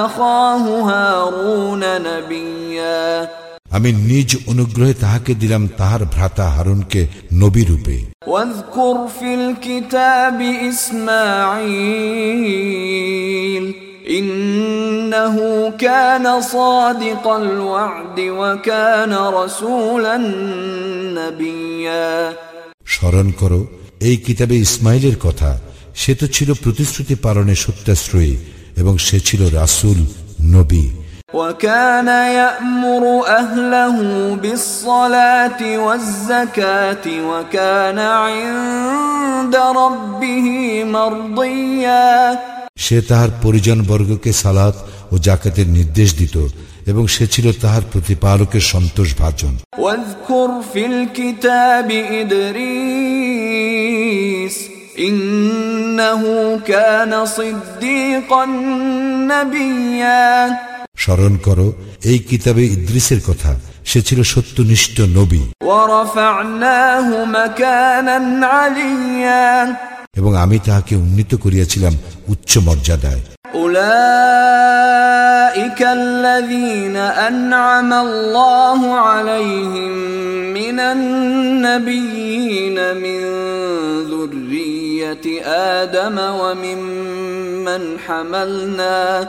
أخاه 0.05 0.64
هارون 0.88 1.83
نبيا 2.03 3.03
আমি 3.77 3.90
নিজ 4.11 4.31
অনুগ্রহে 4.51 4.95
তাহাকে 4.95 5.33
দিলাম 5.35 5.62
তাহার 5.79 6.03
ভ্রাতা 6.14 6.47
হারুনকে 6.55 7.03
নবী 7.42 7.62
রূপে 7.71 7.97
واذكر 8.27 8.95
في 9.18 9.31
الكتاب 9.35 10.38
إسماعيل 12.73 13.64
إنه 14.11 15.37
كان 15.79 16.40
صادق 16.40 17.29
الوعد 17.29 18.18
وكان 18.21 19.12
رسولا 19.14 20.16
نبيا 21.14 22.33
স্মরণ 22.87 23.29
করো 23.40 23.61
এই 24.01 24.16
কিতাবে 24.27 24.55
ইসমাইলের 24.66 25.16
কথা 25.27 25.51
সে 25.95 26.12
তো 26.21 26.27
ছিল 26.27 26.49
প্রতিশ্রুতি 26.62 27.14
পালনে 27.25 27.55
সত্যাশ্রয়ী 27.64 28.35
এবং 28.77 28.95
সে 29.07 29.18
ছিল 29.21 29.40
রাসূল 29.61 29.99
নবী 30.57 30.87
وكان 31.35 32.09
يأمر 32.09 33.05
أهله 33.40 33.97
بالصلاة 34.42 35.61
والزكاة 35.79 37.07
وكان 37.31 37.99
عند 37.99 39.55
ربه 39.83 40.47
مرضيا 40.87 42.09
সে 42.78 42.98
তাহার 43.02 43.30
পরিজনবর্গকে 43.44 44.32
সালাত 44.34 44.76
ও 45.12 45.18
জাকাতের 45.18 45.68
নির্দেশ 45.68 46.10
দিত 46.18 46.36
এবং 46.86 47.04
সে 47.08 47.26
ছিল 47.28 47.46
তাহার 47.62 47.82
প্রতিপালকের 47.92 48.63
সন্তোষ 48.72 49.10
ভাজন 49.18 49.54
স্মরণ 60.98 61.34
করো 61.38 61.68
এই 62.04 62.20
কিতাবে 62.20 62.63
ইদ্রিসের 62.66 63.22
কথা 63.28 63.52
সে 63.86 64.00
ছিল 64.02 64.20
সত্যনিষ্ঠ 64.24 65.02
নবী। 65.02 65.44
এবং 70.16 70.33
আমি 70.45 70.57
তাহাকে 70.59 70.95
উন্নীত 70.97 71.33
করিয়াছিলাম 71.35 71.95
উচ্চ 72.29 72.53
মর্যাদায় 72.68 73.23
أولئك 75.53 75.81
الذين 76.01 76.97
أنعم 77.29 77.90
الله 78.07 78.81
عليهم 79.09 79.92
من 80.59 80.79
النبيين 80.95 82.79
من 82.97 83.21
ذرية 84.12 85.27
آدم 85.81 86.16
وممن 86.40 87.83
حملنا 87.99 89.29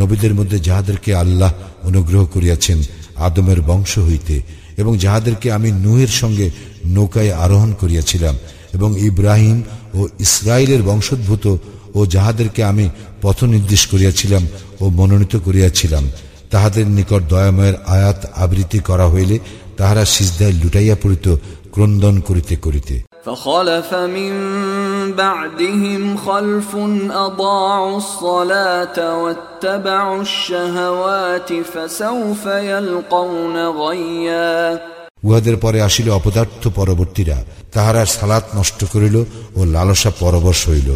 নবীদের 0.00 0.32
মধ্যে 0.38 0.58
যাহাদেরকে 0.68 1.10
আল্লাহ 1.22 1.50
অনুগ্রহ 1.88 2.22
করিয়াছেন 2.34 2.78
আদমের 3.28 3.60
বংশ 3.70 3.92
হইতে, 4.08 4.36
এবং 4.80 4.92
যাহাদেরকে 5.04 5.48
আমি 5.56 5.68
নুহের 5.84 6.12
সঙ্গে 6.20 6.46
নৌকায় 6.94 7.32
আরোহণ 7.44 7.70
করিয়াছিলাম, 7.80 8.34
এবং 8.76 8.90
ইব্রাহিম 9.10 9.58
ও 9.98 10.00
ইসরায়েলের 10.26 10.82
বংশোদ্ভূত 10.88 11.44
ও 11.98 12.00
যাহাদেরকে 12.14 12.60
আমি 12.72 12.86
পথ 13.22 13.38
নির্দেশ 13.54 13.82
করিয়াছিলাম 13.92 14.42
ও 14.82 14.84
মনোনীত 14.98 15.34
করিয়াছিলাম, 15.46 16.04
তাহাদের 16.52 16.86
নিকট 16.96 17.22
দয়াময়ের 17.32 17.76
আয়াত 17.96 18.18
আবৃত্তি 18.44 18.80
করা 18.88 19.06
হইলে 19.12 19.36
তাহারা 19.78 20.02
সিজদায় 20.14 20.54
লুটাইয়া 20.60 20.96
পড়িত, 21.02 21.26
ক্রন্দন 21.74 22.14
করিতে 22.28 22.54
করিতে। 22.64 22.96
فخلف 23.25 23.93
من 23.93 24.33
بعدهم 25.13 26.17
خلف 26.19 26.75
أضاعوا 27.17 27.97
الصلاة 27.97 28.97
واتبعوا 29.17 30.21
الشهوات 30.21 31.49
فسوف 31.53 32.45
يلقون 32.45 33.55
غيا 33.81 34.79
উহাদের 35.23 35.55
পরে 35.57 35.79
আসিল 35.81 36.07
অপদার্থ 36.11 36.63
পরবর্তীরা 36.75 37.37
তাহারা 37.73 38.03
সালাত 38.07 38.45
নষ্ট 38.55 38.79
করিল 38.93 39.15
ও 39.55 39.59
লালসা 39.65 40.11
পরবশ 40.19 40.59
হইল 40.69 40.89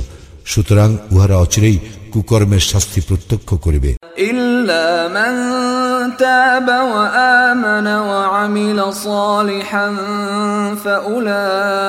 সুতরাং 0.45 0.89
উহারা 1.13 1.35
অচিরেই 1.37 1.77
কুকর্মের 2.13 2.63
শাস্তি 2.71 2.99
প্রত্যক্ষ 3.07 3.49
করিবে 3.65 3.91
إلا 4.21 4.85
من 5.09 5.33
تاب 6.17 6.67
وآمن 6.67 7.87
وعمل 7.87 8.93
صالحا 8.93 9.87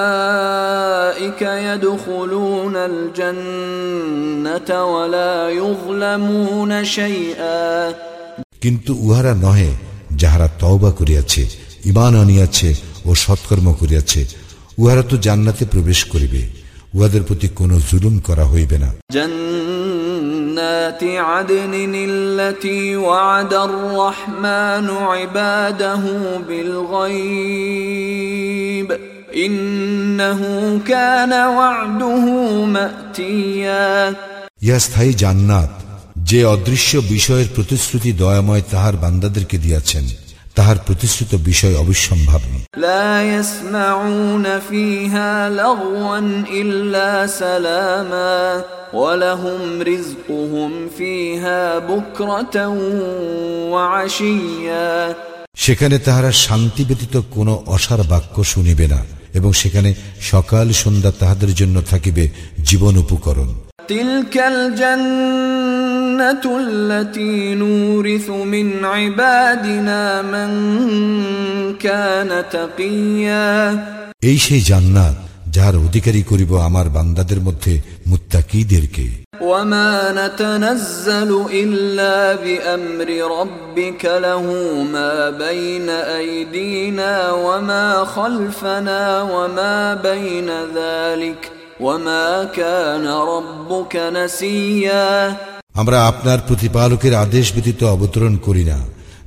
فأولئك 0.06 1.42
يدخلون 1.42 2.76
الجنة 2.90 4.70
ولا 4.86 5.50
يظلمون 5.50 6.84
شيئا 6.86 7.94
কিন্তু 8.62 8.92
উহারা 9.06 9.32
নহে 9.44 9.70
যাহারা 10.22 10.48
তওবা 10.60 10.90
করিয়াছে 10.90 11.42
ইমান 11.84 12.12
আনিয়াছে 12.14 12.70
ও 13.06 13.10
সৎকর্ম 13.14 13.66
করিয়াছে 13.80 14.20
উহারা 14.78 15.02
তো 15.02 15.14
জান্নাতে 15.16 15.64
প্রবেশ 15.64 16.00
করিবে 16.04 16.42
উহাদের 16.96 17.22
প্রতি 17.22 17.48
কোনো 17.54 17.76
জুলুম 17.88 18.14
করা 18.26 18.44
হইবে 18.52 18.76
না 18.84 18.90
جنات 20.56 21.02
عدن 21.30 21.72
التي 22.10 22.82
وعد 22.98 23.52
الرحمن 23.68 24.86
عباده 25.10 26.02
بالغيب 27.66 28.88
إنه 29.36 30.40
كان 30.88 31.32
وعده 31.58 32.24
مأتيا 32.66 33.86
ইহা 34.62 34.78
স্থায়ী 34.78 35.12
জান্নাত 35.22 35.70
যে 36.28 36.38
অদৃশ্য 36.44 36.92
বিষয়ের 37.14 37.48
প্রতিশ্রুতি 37.54 38.10
দয়াময় 38.12 38.64
তাহার 38.70 38.94
বান্দাদেরকে 38.96 39.56
দিয়াছেন 39.58 40.04
তাহার 40.55 40.77
প্রতিশ্রুত 40.85 41.31
বিষয় 41.35 41.75
অবিসম্ভাবী। 41.75 42.53
সেখানে 55.55 55.99
তাহারা 55.99 56.31
শান্তি 56.31 56.83
ব্যতীত 56.85 57.21
কোন 57.31 57.47
অসার 57.65 58.01
বাক্য 58.03 58.43
শুনিবে 58.43 58.87
না 58.87 59.05
এবং 59.33 59.53
সেখানে 59.53 59.93
সকাল 60.21 60.71
সন্ধ্যা 60.71 61.11
তাহাদের 61.19 61.51
জন্য 61.55 61.81
থাকিবে 61.89 62.29
জীবন 62.63 62.97
উপকরণ। 62.97 63.49
تلك 63.90 64.38
الجنة 64.38 66.44
التي 66.60 67.54
نورث 67.54 68.30
من 68.30 68.84
عبادنا 68.84 70.22
من 70.24 70.50
كان 71.76 72.44
تقيا 72.50 73.46
এই 74.22 74.38
সেই 74.46 74.62
জান্নাত 74.70 75.16
যাহার 75.54 75.76
অধিকারী 75.86 76.22
করিব 76.30 76.50
আমার 76.68 76.86
বান্দাদের 76.96 77.40
মধ্যে 77.46 77.74
মুত্তাকিদেরকে 78.10 79.06
وما 79.50 80.12
نتنزل 80.12 81.30
إلا 81.62 82.34
بأمر 82.34 83.08
ربك 83.40 84.04
له 84.26 84.44
ما 84.94 85.14
بين 85.44 85.88
أيدينا 86.20 87.12
وما 87.46 87.86
خلفنا 88.16 89.02
وما 89.34 89.76
بين 90.08 90.48
ذلك 90.80 91.40
وما 91.80 92.44
كان 92.52 93.04
ربك 93.06 93.94
نسيا 94.12 95.06
আমরা 95.78 95.98
আপনার 96.08 96.38
প্রতিপালকের 96.48 97.14
আদেশ 97.14 97.46
ব্যতীত 97.54 97.80
অবতরণ 97.86 98.34
করি 98.36 98.64
না 98.64 98.78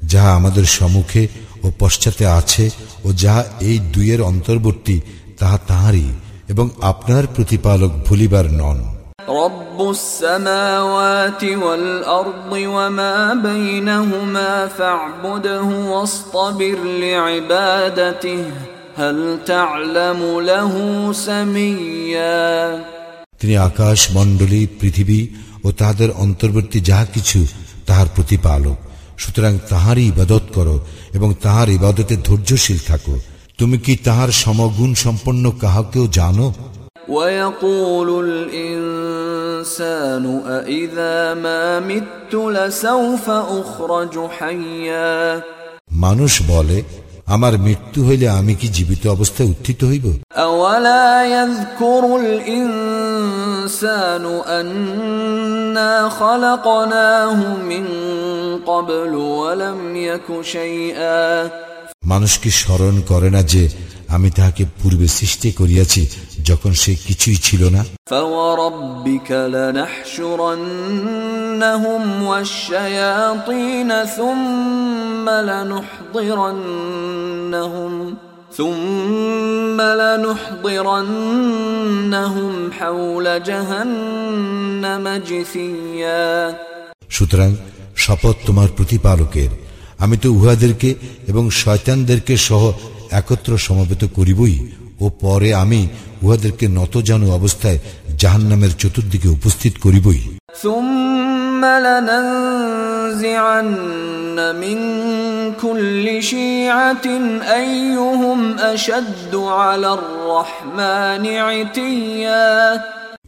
যাহা 0.05 0.31
আমাদের 0.35 0.65
সম্মুখে 0.77 1.23
ও 1.63 1.67
পশ্চাতে 1.79 2.25
আছে 2.39 2.65
ও 3.05 3.07
যাহা 3.13 3.41
এই 3.61 3.77
দুইয়ের 3.93 4.21
অন্তর্বর্তী 4.21 4.97
তাহা 5.39 5.57
তাহারই 5.67 6.09
এবং 6.49 6.65
আপনার 6.81 7.23
প্রতিপালক 7.35 7.91
ভুলিবার 8.07 8.47
নন 8.53 8.79
رب 9.39 9.79
السماوات 9.89 11.43
والأرض 11.63 12.51
وما 12.75 13.17
بينهما 13.33 14.67
فاعبده 14.69 15.67
واصطبر 15.91 16.77
لعبادته 17.03 18.43
هل 18.95 19.17
تعلم 19.45 20.19
له 20.41 20.73
سميا 21.25 22.39
তিনি 23.41 23.55
আকাশ 23.69 23.99
মণ্ডলী 24.11 24.61
পৃথিবী 24.79 25.19
ও 25.65 25.67
তাহাদের 25.71 26.09
অন্তর্বর্তী 26.15 26.79
যাহা 26.89 27.05
কিছু 27.15 27.39
তাহার 27.87 28.07
প্রতিপালক 28.15 28.77
সুতরাং 29.17 29.53
তাহারই 29.69 30.05
ইবাদত 30.07 30.45
করো 30.57 30.75
এবং 31.13 31.29
তাহার 31.43 31.67
ইবাদতে 31.69 32.15
ধৈর্যশীল 32.27 32.79
থাকো 32.89 33.15
তুমি 33.59 33.77
কি 33.85 33.93
তাহার 34.03 34.29
সমগুণ 34.43 34.91
সম্পন্ন 35.05 35.43
কাহাকেও 35.61 36.05
জানো 36.19 36.47
ويقول 37.09 38.09
الإنسان 38.27 40.23
أإذا 40.49 41.15
ما 41.35 41.63
مت 41.81 42.33
لسوف 42.47 43.25
أخرج 43.61 44.13
حيا 44.29 45.13
মানুষ 46.03 46.33
বলে 46.43 46.77
আমার 47.26 47.58
মৃত্যু 47.58 48.06
হইলে 48.06 48.28
আমি 48.28 48.54
কি 48.54 48.68
জীবিত 48.68 49.06
অবস্থায় 49.06 49.48
উত্থিত 49.48 49.84
হইব? 49.84 50.06
মানুষ 62.04 62.38
কি 62.38 62.50
স্মরণ 62.50 63.00
করে 63.00 63.30
না 63.30 63.42
যে 63.42 63.68
আমি 64.08 64.30
তাহাকে 64.30 64.64
পূর্বে 64.82 65.08
সৃষ্টি 65.08 65.52
করিয়াছি 65.52 66.02
যখন 66.43 66.71
সে 66.73 66.91
কিছুই 67.07 67.37
ছিল 67.37 67.61
না 67.69 67.81
فوربك 68.09 69.29
لنحشرنهم 70.49 72.03
والشياطين 72.23 73.89
ثم 74.17 75.25
لنحضرنهم 76.49 77.93
ثم 78.51 79.77
لنحضرنهم 80.81 81.33
حول 82.71 83.25
جهنم 83.43 85.05
جثيا 85.29 86.55
সুতরাং 87.09 87.51
শপথ 87.95 88.35
তোমার 88.45 88.69
প্রতিপালকের 88.77 89.51
আমি 89.99 90.15
তো 90.17 90.27
উহাদেরকে 90.29 90.89
এবং 91.27 91.43
শয়তানদেরকে 91.61 92.33
সহ 92.47 92.63
একত্র 93.11 93.51
সমবেত 93.57 94.03
করিবই 94.15 94.55
ও 95.04 95.06
পরে 95.20 95.50
আমি 95.54 95.80
উহাদেরকে 96.22 96.66
নতজানু 96.68 97.26
অবস্থায় 97.32 97.78
জাহান্নামের 98.18 98.72
চতুর্দিকে 98.78 99.28
উপস্থিত 99.28 99.74
করিবই। 99.82 100.20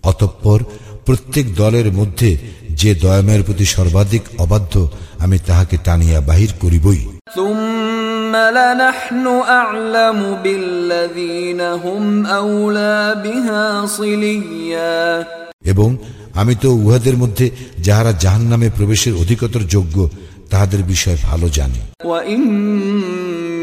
অতঃপর 0.03 0.59
প্রত্যেক 1.07 1.47
দলের 1.55 1.89
মধ্যে 1.93 2.31
যে 2.71 2.91
দয়ামের 2.95 3.41
প্রতি 3.43 3.67
সর্বাধিক 3.67 4.23
অবাধ্য 4.39 4.75
আমি 5.19 5.37
তাহাকে 5.47 5.77
টানিয়া 5.85 6.21
বাহির 6.21 6.51
করিবই। 6.61 7.01
ثم 8.26 8.36
لنحن 8.52 9.26
أعلم 9.52 10.20
بالذين 10.44 11.62
هم 11.62 12.04
أولى 12.26 12.98
بها 13.18 13.64
صليا 13.88 15.26
এবং 15.66 15.90
আমি 16.36 16.54
তো 16.64 16.70
উহাদের 16.78 17.16
মধ্যে 17.18 17.46
যাহারা 17.88 18.12
জাহান্নামে 18.24 18.68
প্রবেশের 18.78 19.14
অধিকতর 19.24 19.62
যোগ্য 19.76 19.98
তাহাদের 20.52 20.82
বিষয় 20.94 21.18
ভালো 21.30 21.48
জানি 21.58 21.80
وإن 22.06 22.42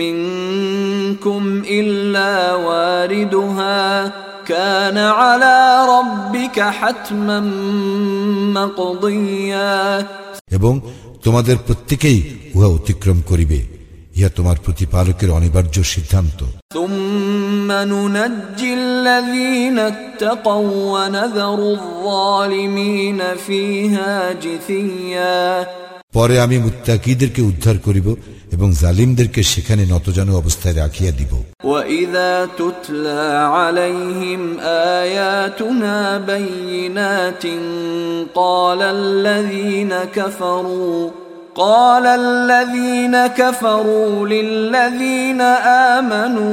منكم 0.03 1.42
إلا 1.71 2.33
واردها 2.66 3.81
كان 4.47 4.99
على 5.21 5.57
ربك 5.94 6.57
حتما 6.79 7.38
مقضيا 8.57 9.77
এবং 10.51 10.73
তোমাদের 11.25 11.57
প্রত্যেকেই 11.66 12.18
উহা 12.55 12.68
অতিক্রম 12.79 13.18
করিবে 13.31 13.59
ইহা 14.18 14.31
তোমার 14.37 14.57
প্রতিপালকের 14.64 15.31
অনিবার্য 15.31 15.77
সিদ্ধান্ত 15.94 16.38
ثم 16.77 17.68
ننجي 17.92 18.71
الذين 18.75 19.79
اتقوا 19.92 20.73
ونذر 20.94 21.61
الظالمين 21.79 23.21
فيها 23.47 24.12
جثيا 24.44 25.66
পরে 26.14 26.35
আমি 26.44 26.57
মুত্তাকিদেরকে 26.59 27.40
উদ্ধার 27.42 27.77
করিব 27.87 28.09
এবং 28.53 28.68
জালিমদেরকে 28.83 29.42
সেখানে 29.53 29.83
নতজানু 29.92 30.33
অবস্থায় 30.37 30.77
রাখিয়া 30.83 31.12
দিব 31.21 31.33
وإذا 31.64 32.33
تتلى 32.61 33.27
عليهم 33.57 34.42
آياتنا 35.01 35.97
بينات 36.31 37.44
قال 38.35 38.81
الذين 38.99 39.92
كفروا 40.16 41.11
قال 41.57 42.07
الذين 42.07 43.27
كفروا 43.29 44.29
للذين 44.29 45.40
آمنوا 45.90 46.49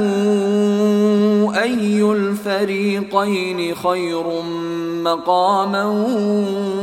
أي 1.62 2.02
الفريقين 2.02 3.74
خير 3.76 4.42
مقاما 5.02 5.84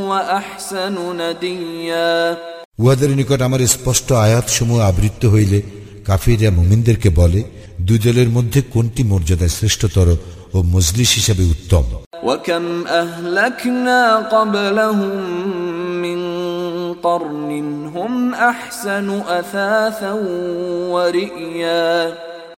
وأحسن 0.10 0.96
نديا 1.18 2.38
উহাদের 2.82 3.10
নিকট 3.20 3.40
আমার 3.48 3.62
স্পষ্ট 3.76 4.08
আয়াতসমূহ 4.26 4.80
আবৃত্ত 4.82 5.26
হইলে 5.26 5.60
কাফিরা 6.08 6.50
মুমিনদেরকে 6.60 7.10
বলে 7.20 7.42
দুই 7.88 8.00
দলের 8.06 8.30
মধ্যে 8.30 8.60
কোনটি 8.74 9.02
মর্যাদায় 9.12 9.54
শ্রেষ্ঠতর 9.58 10.08
ও 10.54 10.58
মজলিস 10.74 11.12
হিসাবে 11.20 11.44
উত্তম 11.54 11.86
وكم 12.24 12.66
أهلكنا 13.04 14.02
قبلهم 14.36 15.14
من 15.77 15.77
قرن 17.04 17.52
هم 17.88 18.34
أحسن 18.34 19.08
أثاثا 19.32 20.14
ورئيا 20.94 22.14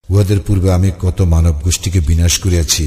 উহাদের 0.09 0.39
পূর্বে 0.47 0.69
আমি 0.71 0.89
কত 1.03 1.19
মানব 1.33 1.55
গোষ্ঠীকে 1.65 1.99
বিনাশ 2.09 2.33
করিয়াছি 2.43 2.83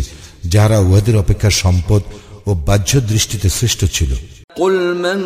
যাহারা 0.53 0.79
উহাদের 0.89 1.15
অপেক্ষা 1.17 1.51
সম্পদ 1.63 2.03
ও 2.47 2.51
বাহ্য 2.69 2.91
দৃষ্টিতে 3.11 3.49
শ্রেষ্ঠ 3.59 3.81
ছিল 3.97 4.13
قل 4.57 4.77
من 4.97 5.21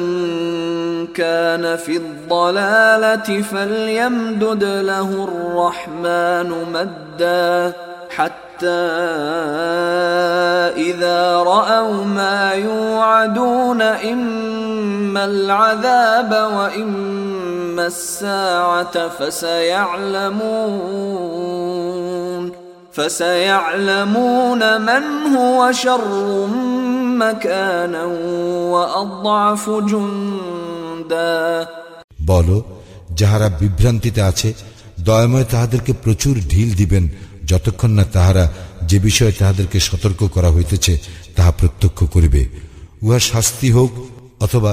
كان 1.14 1.76
في 1.76 1.94
الضلالة 1.96 3.28
فليمدد 3.42 4.64
له 4.90 5.08
الرحمن 5.28 6.48
مدا 6.72 7.72
حتى 8.10 8.82
إذا 10.90 11.36
رأوا 11.36 12.04
ما 12.18 12.52
يوعدون 12.52 13.80
إما 13.82 14.55
العذاب 15.24 16.32
وإما 16.52 17.86
الساعة 17.86 19.08
فسيعلمون 21.62 22.52
فسيعلمون 22.92 24.80
من 24.80 25.04
هو 25.36 25.72
شر 25.74 26.46
مكانا 27.16 28.04
وأضعف 28.72 29.64
جندا 29.70 31.66
বলো 32.26 32.56
যাহারা 33.20 33.48
বিভ্রান্তিতে 33.60 34.20
আছে 34.30 34.48
দয়াময় 35.00 35.46
তাহাদেরকে 35.50 35.92
প্রচুর 36.04 36.34
ঢিল 36.50 36.70
দিবেন 36.80 37.04
যতক্ষণ 37.50 37.90
না 37.90 38.04
তাহারা 38.12 38.44
যে 38.90 38.98
বিষয়ে 38.98 39.34
তাহাদেরকে 39.40 39.78
সতর্ক 39.80 40.20
করা 40.34 40.50
হইতেছে 40.56 40.92
তাহা 41.36 41.52
প্রত্যক্ষ 41.60 41.98
করিবে 42.14 42.42
উহা 43.02 43.20
শাস্তি 43.30 43.68
হোক 43.70 43.90
অথবা 44.40 44.72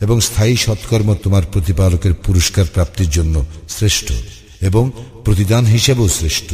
এবং 0.00 0.16
স্থায়ী 0.20 0.54
সৎকর্ম 0.56 1.08
তোমার 1.14 1.44
প্রতিপালকের 1.52 2.14
পুরস্কার 2.24 2.66
প্রাপ্তির 2.74 3.10
জন্য 3.10 3.34
শ্রেষ্ঠ 3.68 4.08
এবং 4.60 4.84
প্রতিদান 5.24 5.64
হিসেবেও 5.66 6.08
শ্রেষ্ঠ 6.10 6.50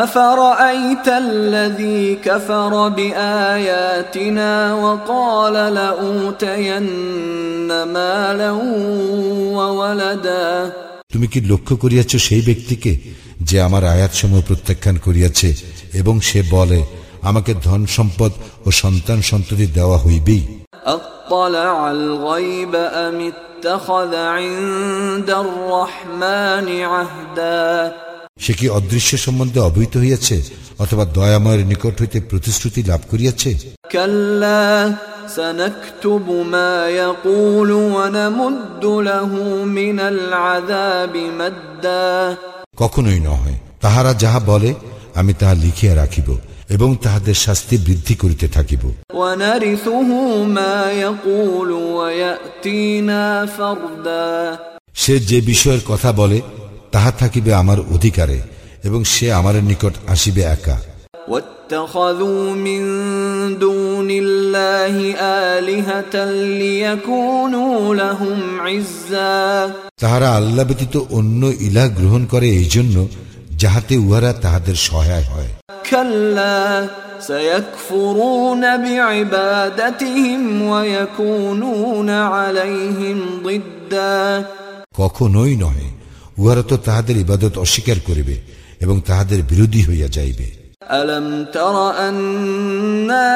أفرأيت 0.00 1.08
الذي 1.08 2.02
كفر 2.16 2.88
بآياتنا 2.88 4.74
وقال 4.74 5.54
لأوتين 5.74 6.86
مالا 7.88 8.50
وولدا 9.52 10.46
তুমি 11.12 11.26
কি 11.28 11.38
লক্ষ্য 11.42 11.74
করিয়াছ 11.76 12.12
সেই 12.18 12.42
ব্যক্তিকে 12.42 12.92
যে 13.40 13.56
আমার 13.60 13.82
আয়াতসমূহ 13.86 14.40
প্রত্যাখ্যান 14.40 14.96
করিয়াছে 14.96 15.48
এবং 15.92 16.14
সে 16.20 16.40
বলে 16.50 16.80
আমাকে 17.22 17.52
ধন 17.64 17.82
সম্পদ 17.96 18.32
ও 18.66 18.68
সন্তান 18.82 19.18
সন্ততি 19.22 19.66
দেওয়া 19.68 19.98
হইবেই 19.98 20.42
أطلع 20.86 21.90
الغيب 21.90 22.74
أم 22.76 23.16
اتخذ 23.32 24.12
عند 24.36 25.30
الرحمن 25.44 26.66
عهدا 26.84 27.92
সে 28.38 28.52
কি 28.58 28.66
অদৃশ্য 28.78 29.10
সম্বন্ধে 29.16 29.58
অবহিত 29.60 29.94
হইয়াছে 30.02 30.36
অথবা 30.78 31.04
দয়াময়ের 31.16 31.62
নিকট 31.70 31.94
হইতে 32.02 32.18
প্রতিশ্রুতি 32.30 32.80
লাভ 32.90 33.00
করিয়াছে 33.10 33.50
كلا 33.92 34.94
سنكتب 35.30 36.26
ما 36.46 36.72
يقول 37.02 37.70
ونمد 37.96 38.84
له 39.08 39.30
من 39.78 39.98
العذاب 40.12 41.14
مدا 41.40 42.36
কখনোই 42.80 43.20
নয় 43.20 43.54
তাহারা 43.84 44.12
যাহা 44.22 44.40
বলে 44.50 44.70
আমি 45.20 45.32
তাহা 45.40 45.54
লিখিয়া 45.64 45.92
রাখিব 45.94 46.28
এবং 46.69 46.95
তাহাদের 47.03 47.33
শাস্তি 47.33 47.77
বৃদ্ধি 47.77 48.15
করিতে 48.15 48.47
থাকিব। 48.47 48.83
সে 54.93 55.19
যে 55.19 55.41
বিষয়ের 55.41 55.79
কথা 55.87 56.11
বলে 56.11 56.41
তাহা 56.91 57.11
থাকিবে 57.11 57.53
আমার 57.53 57.79
অধিকারে 57.79 58.41
এবং 58.83 59.03
সে 59.03 59.31
আমার 59.31 59.55
নিকট 59.55 59.93
আসিবে 60.07 60.41
একা। 60.41 60.77
তাহারা 69.97 70.29
আল্লাহ 70.35 70.65
ব্যতীত 70.65 70.97
অন্য 71.09 71.53
ইলাহ 71.59 71.87
গ্রহণ 71.87 72.25
করে 72.25 72.49
এই 72.49 72.65
জন্য 72.65 73.07
যাহাতে 73.57 73.97
উহারা 73.97 74.33
তাহাদের 74.33 74.75
সহায় 74.75 75.23
হয়। 75.23 75.47
কখনোই 84.95 85.55
নহে 85.55 85.89
উহারা 86.37 86.63
তো 86.67 86.77
তাহাদের 86.77 87.17
ইবাদত 87.17 87.57
অস্বীকার 87.57 87.95
করিবে 88.07 88.41
এবং 88.79 89.01
তাহাদের 89.01 89.43
বিরোধী 89.49 89.83
হইয়া 89.83 90.07
যাইবে। 90.07 90.67
ألم 91.01 91.27
تر 91.55 91.75
أنا 92.07 93.29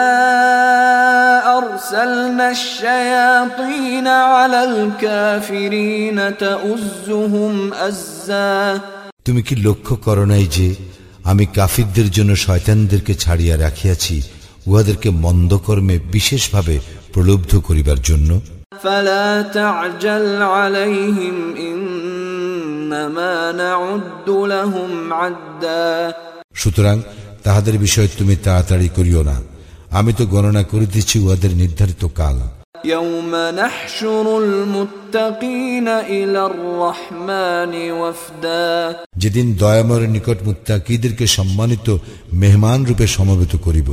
أرسلنا 1.60 2.46
الشياطين 2.52 4.08
على 4.36 4.60
الكافرين 4.72 6.18
تؤزهم 6.44 7.54
أزاً 7.90 8.80
তুমি 9.26 9.42
কি 9.42 9.56
লক্ষ্য 9.56 9.96
করো 9.96 10.26
নাই 10.26 10.46
যে 10.46 10.76
আমি 11.24 11.46
কাফিরদের 11.46 12.12
জন্য 12.12 12.36
শয়তানদেরকে 12.36 13.14
ছাড়িয়া 13.14 13.58
রাখিয়াছি 13.58 14.22
উহাদেরকে 14.68 15.10
মন্দকর্মে 15.10 16.00
বিশেষভাবে 16.00 16.80
প্রলুব্ধ 17.14 17.60
করিবার 17.60 18.02
জন্য? 18.02 18.42
সুতরাং 26.54 27.02
তাহাদের 27.44 27.78
বিষয়ে 27.78 28.08
তুমি 28.18 28.36
তাড়াতাড়ি 28.36 28.90
করিও 28.90 29.24
না। 29.24 29.42
আমি 29.92 30.14
তো 30.14 30.26
গণনা 30.26 30.64
করিতেছি 30.64 31.20
উহাদের 31.20 31.52
নির্ধারিত 31.56 32.08
কাল। 32.16 32.42
يوم 32.85 33.33
نحشر 33.55 34.27
المتقين 34.39 35.89
إلى 35.89 36.41
الرحمن 36.47 37.73
وفدا 37.93 38.97
যেদিন 39.17 39.47
দয়াময়ের 39.59 40.11
নিকট 40.11 40.39
মুত্তাকিদেরকে 40.47 41.25
সম্মানিত 41.37 41.87
মেহমান 42.33 42.81
রূপে 42.89 43.07
সমবেত 43.07 43.53
করিব 43.67 43.89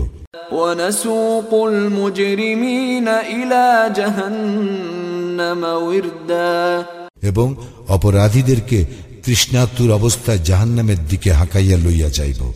ونسوق 0.54 1.52
المجرمين 1.72 3.08
إلى 3.08 3.66
جهنم 3.98 5.62
وردا 5.88 6.86
এবং 7.24 7.48
অপরাধীদেরকে 7.88 8.80
তৃষ্ণাতুর 9.25 9.93
অবস্থায় 9.93 10.39
জাহান্নামের 10.39 10.97
দিকে 11.09 11.33
হাঁকাইয়া 11.33 11.79
লইয়া 11.79 12.09
যাইব। 12.09 12.53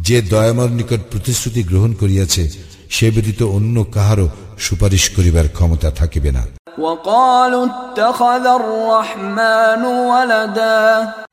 যে 0.00 0.22
দয়ামর 0.22 0.68
নিকট 0.68 1.00
প্রতিশ্রুতি 1.10 1.62
গ্রহণ 1.62 1.92
করিয়াছে 1.92 2.50
সে 2.90 3.10
ব্যতীত 3.10 3.42
অন্য 3.42 3.84
কাহারও 3.92 4.28
সুপারিশ 4.58 5.10
করিবার 5.10 5.48
ক্ষমতা 5.48 5.90
থাকিবে 5.90 6.32
না। 6.32 6.46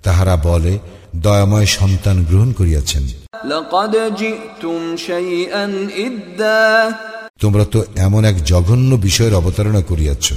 তাহারা 0.03 0.35
বলে 0.43 0.79
দয়াময় 1.15 1.65
সন্তান 1.65 2.25
গ্রহণ 2.29 2.51
করিয়াছেন। 2.51 3.07
তোমরা 7.39 7.65
তো 7.65 7.83
এমন 7.95 8.25
এক 8.25 8.43
জঘন্য 8.43 8.95
বিষয়ের 8.95 9.35
অবতারণা 9.35 9.81
করিয়াছ। 9.81 10.33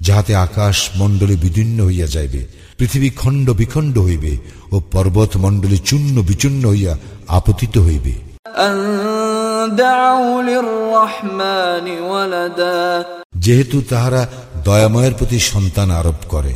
যাহাতে 0.00 0.34
আকাশ 0.34 0.90
মন্ডলী 0.96 1.36
বিদীর্ণ 1.36 1.84
হইয়া 1.84 2.06
যাইবে 2.06 2.46
পৃথিবী 2.78 3.10
খণ্ড 3.10 3.50
বিখণ্ড 3.50 3.98
হইবে 3.98 4.36
ও 4.72 4.80
পর্বত 4.80 5.36
মন্ডলী 5.36 5.78
চূর্ণ 5.78 6.22
বিচূর্ণ 6.22 6.68
হইয়া 6.68 6.98
আপতিত 7.28 7.78
হইবে। 7.78 8.25
যেহেতু 13.36 13.82
তাহারা 13.90 14.28
দয়াময়ের 14.64 15.14
প্রতি 15.14 15.38
সন্তান 15.38 15.90
আরোপ 15.90 16.20
করে। 16.28 16.54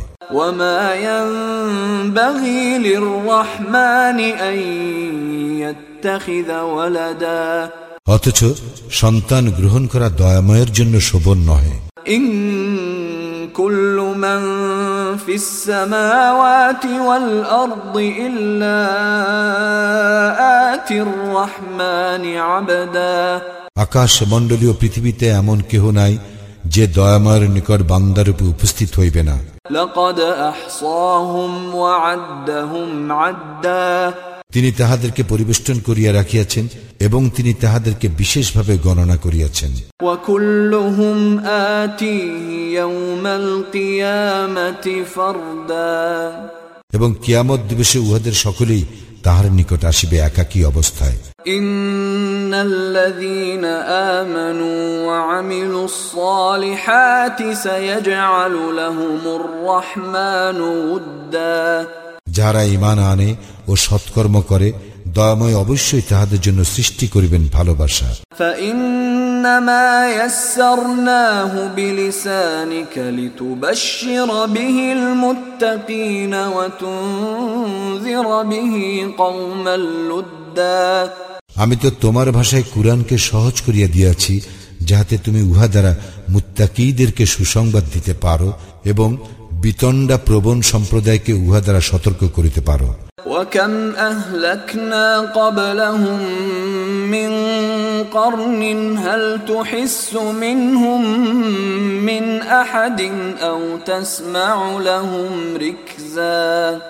অথচ 8.07 8.39
সন্তান 8.91 9.51
গ্রহণ 9.51 9.87
করা 9.87 10.09
দয়াময়ের 10.09 10.71
জন্য 10.73 11.01
শোভন 11.01 11.37
নহে। 11.37 11.75
كل 13.54 13.96
من 14.16 14.40
في 15.16 15.34
السماوات 15.34 16.84
والأرض 16.98 17.94
إلا 18.18 18.78
آتي 20.72 20.96
الرحمن 21.02 22.24
عبدا 22.38 23.40
আকাশ 23.78 24.12
মণ্ডলীয় 24.32 24.72
পৃথিবীতে 24.80 25.26
এমন 25.32 25.58
কেহ 25.70 25.84
নাই 25.90 26.14
যে 26.66 26.84
দয়াময়ের 26.96 27.44
নিকট 27.50 27.80
বান্দারূপে 27.90 28.44
উপস্থিত 28.54 28.90
হইবে 28.98 29.22
না 29.22 29.36
لقد 29.70 30.18
أحصاهم 30.50 31.52
وعدهم 31.74 33.12
عدا 33.12 34.14
তিনি 34.51 34.71
তাহাদেরকে 34.71 35.23
পরিবেষ্টন 35.29 35.79
করিয়া 35.79 36.13
রাখিয়াছেন 36.13 36.67
এবং 36.99 37.29
তিনি 37.29 37.53
তাহাদেরকে 37.53 38.07
বিশেষভাবে 38.07 38.77
গণনা 38.77 39.17
করিয়াছেন। 39.17 39.71
এবং 46.93 47.15
কিয়ামত 47.23 47.59
দিবসে 47.69 47.99
উহাদের 47.99 48.33
সকলেই 48.33 48.85
তাহার 49.23 49.51
নিকট 49.51 49.85
আসিবে 49.85 50.17
একাকী 50.17 50.63
অবস্থায়। 50.63 51.17
যারা 62.31 62.61
ইমান 62.63 62.99
আনে 62.99 63.29
ও 63.67 63.71
সৎকর্ম 63.75 64.35
করে 64.41 64.67
দয়াময় 65.07 65.55
অবশ্যই 65.55 66.03
তাহাদের 66.09 66.41
জন্য 66.41 66.59
সৃষ্টি 66.65 67.05
করিবেন 67.07 67.43
ভালোবাসা। 67.51 68.07
আমি 81.55 81.75
তো 81.75 81.89
তোমার 82.01 82.27
ভাষায় 82.31 82.65
কুরআনকে 82.73 83.15
সহজ 83.17 83.55
করিয়া 83.61 83.87
দিয়াছি 83.87 84.33
যাহাতে 84.81 85.15
তুমি 85.17 85.41
উহা 85.41 85.67
দ্বারা 85.67 85.93
মুত্তাকিদেরকে 86.29 87.23
সুসংবাদ 87.25 87.83
দিতে 87.93 88.13
পারো 88.13 88.49
এবং 88.85 89.09
বিতণ্ডা 89.62 90.16
প্রবণ 90.26 90.58
সম্প্রদায়কে 90.62 91.32
উহা 91.38 91.60
দ্বারা 91.60 91.80
সতর্ক 91.90 92.20
করিতে 92.36 92.60
পারো 92.70 92.88
وكم 93.28 93.72
أهلكنا 94.02 95.04
قبلهم 95.32 96.20
من 97.06 97.30
قرن 98.08 98.62
هل 98.98 99.22
تحس 99.42 100.12
منهم 100.14 101.02
من 102.00 102.24
أحد 102.42 103.00
أو 103.40 103.60
تسمع 103.80 104.56
لهم 104.80 105.32
ركزا 105.56 106.80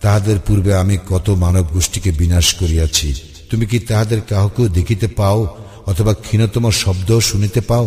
তাহাদের 0.00 0.38
পূর্বে 0.46 0.72
আমি 0.74 0.96
কত 1.10 1.26
মানব 1.44 1.64
গোষ্ঠীকে 1.72 2.10
বিনাশ 2.12 2.46
করিয়াছি 2.60 3.08
তুমি 3.50 3.64
কি 3.66 3.78
তাহাদের 3.90 4.20
কাহকেও 4.30 4.66
দেখিতে 4.68 5.06
পাও 5.18 5.38
অথবা 5.90 6.12
ক্ষীণতম 6.16 6.64
শব্দ 6.82 7.08
শুনিতে 7.20 7.60
পাও 7.60 7.84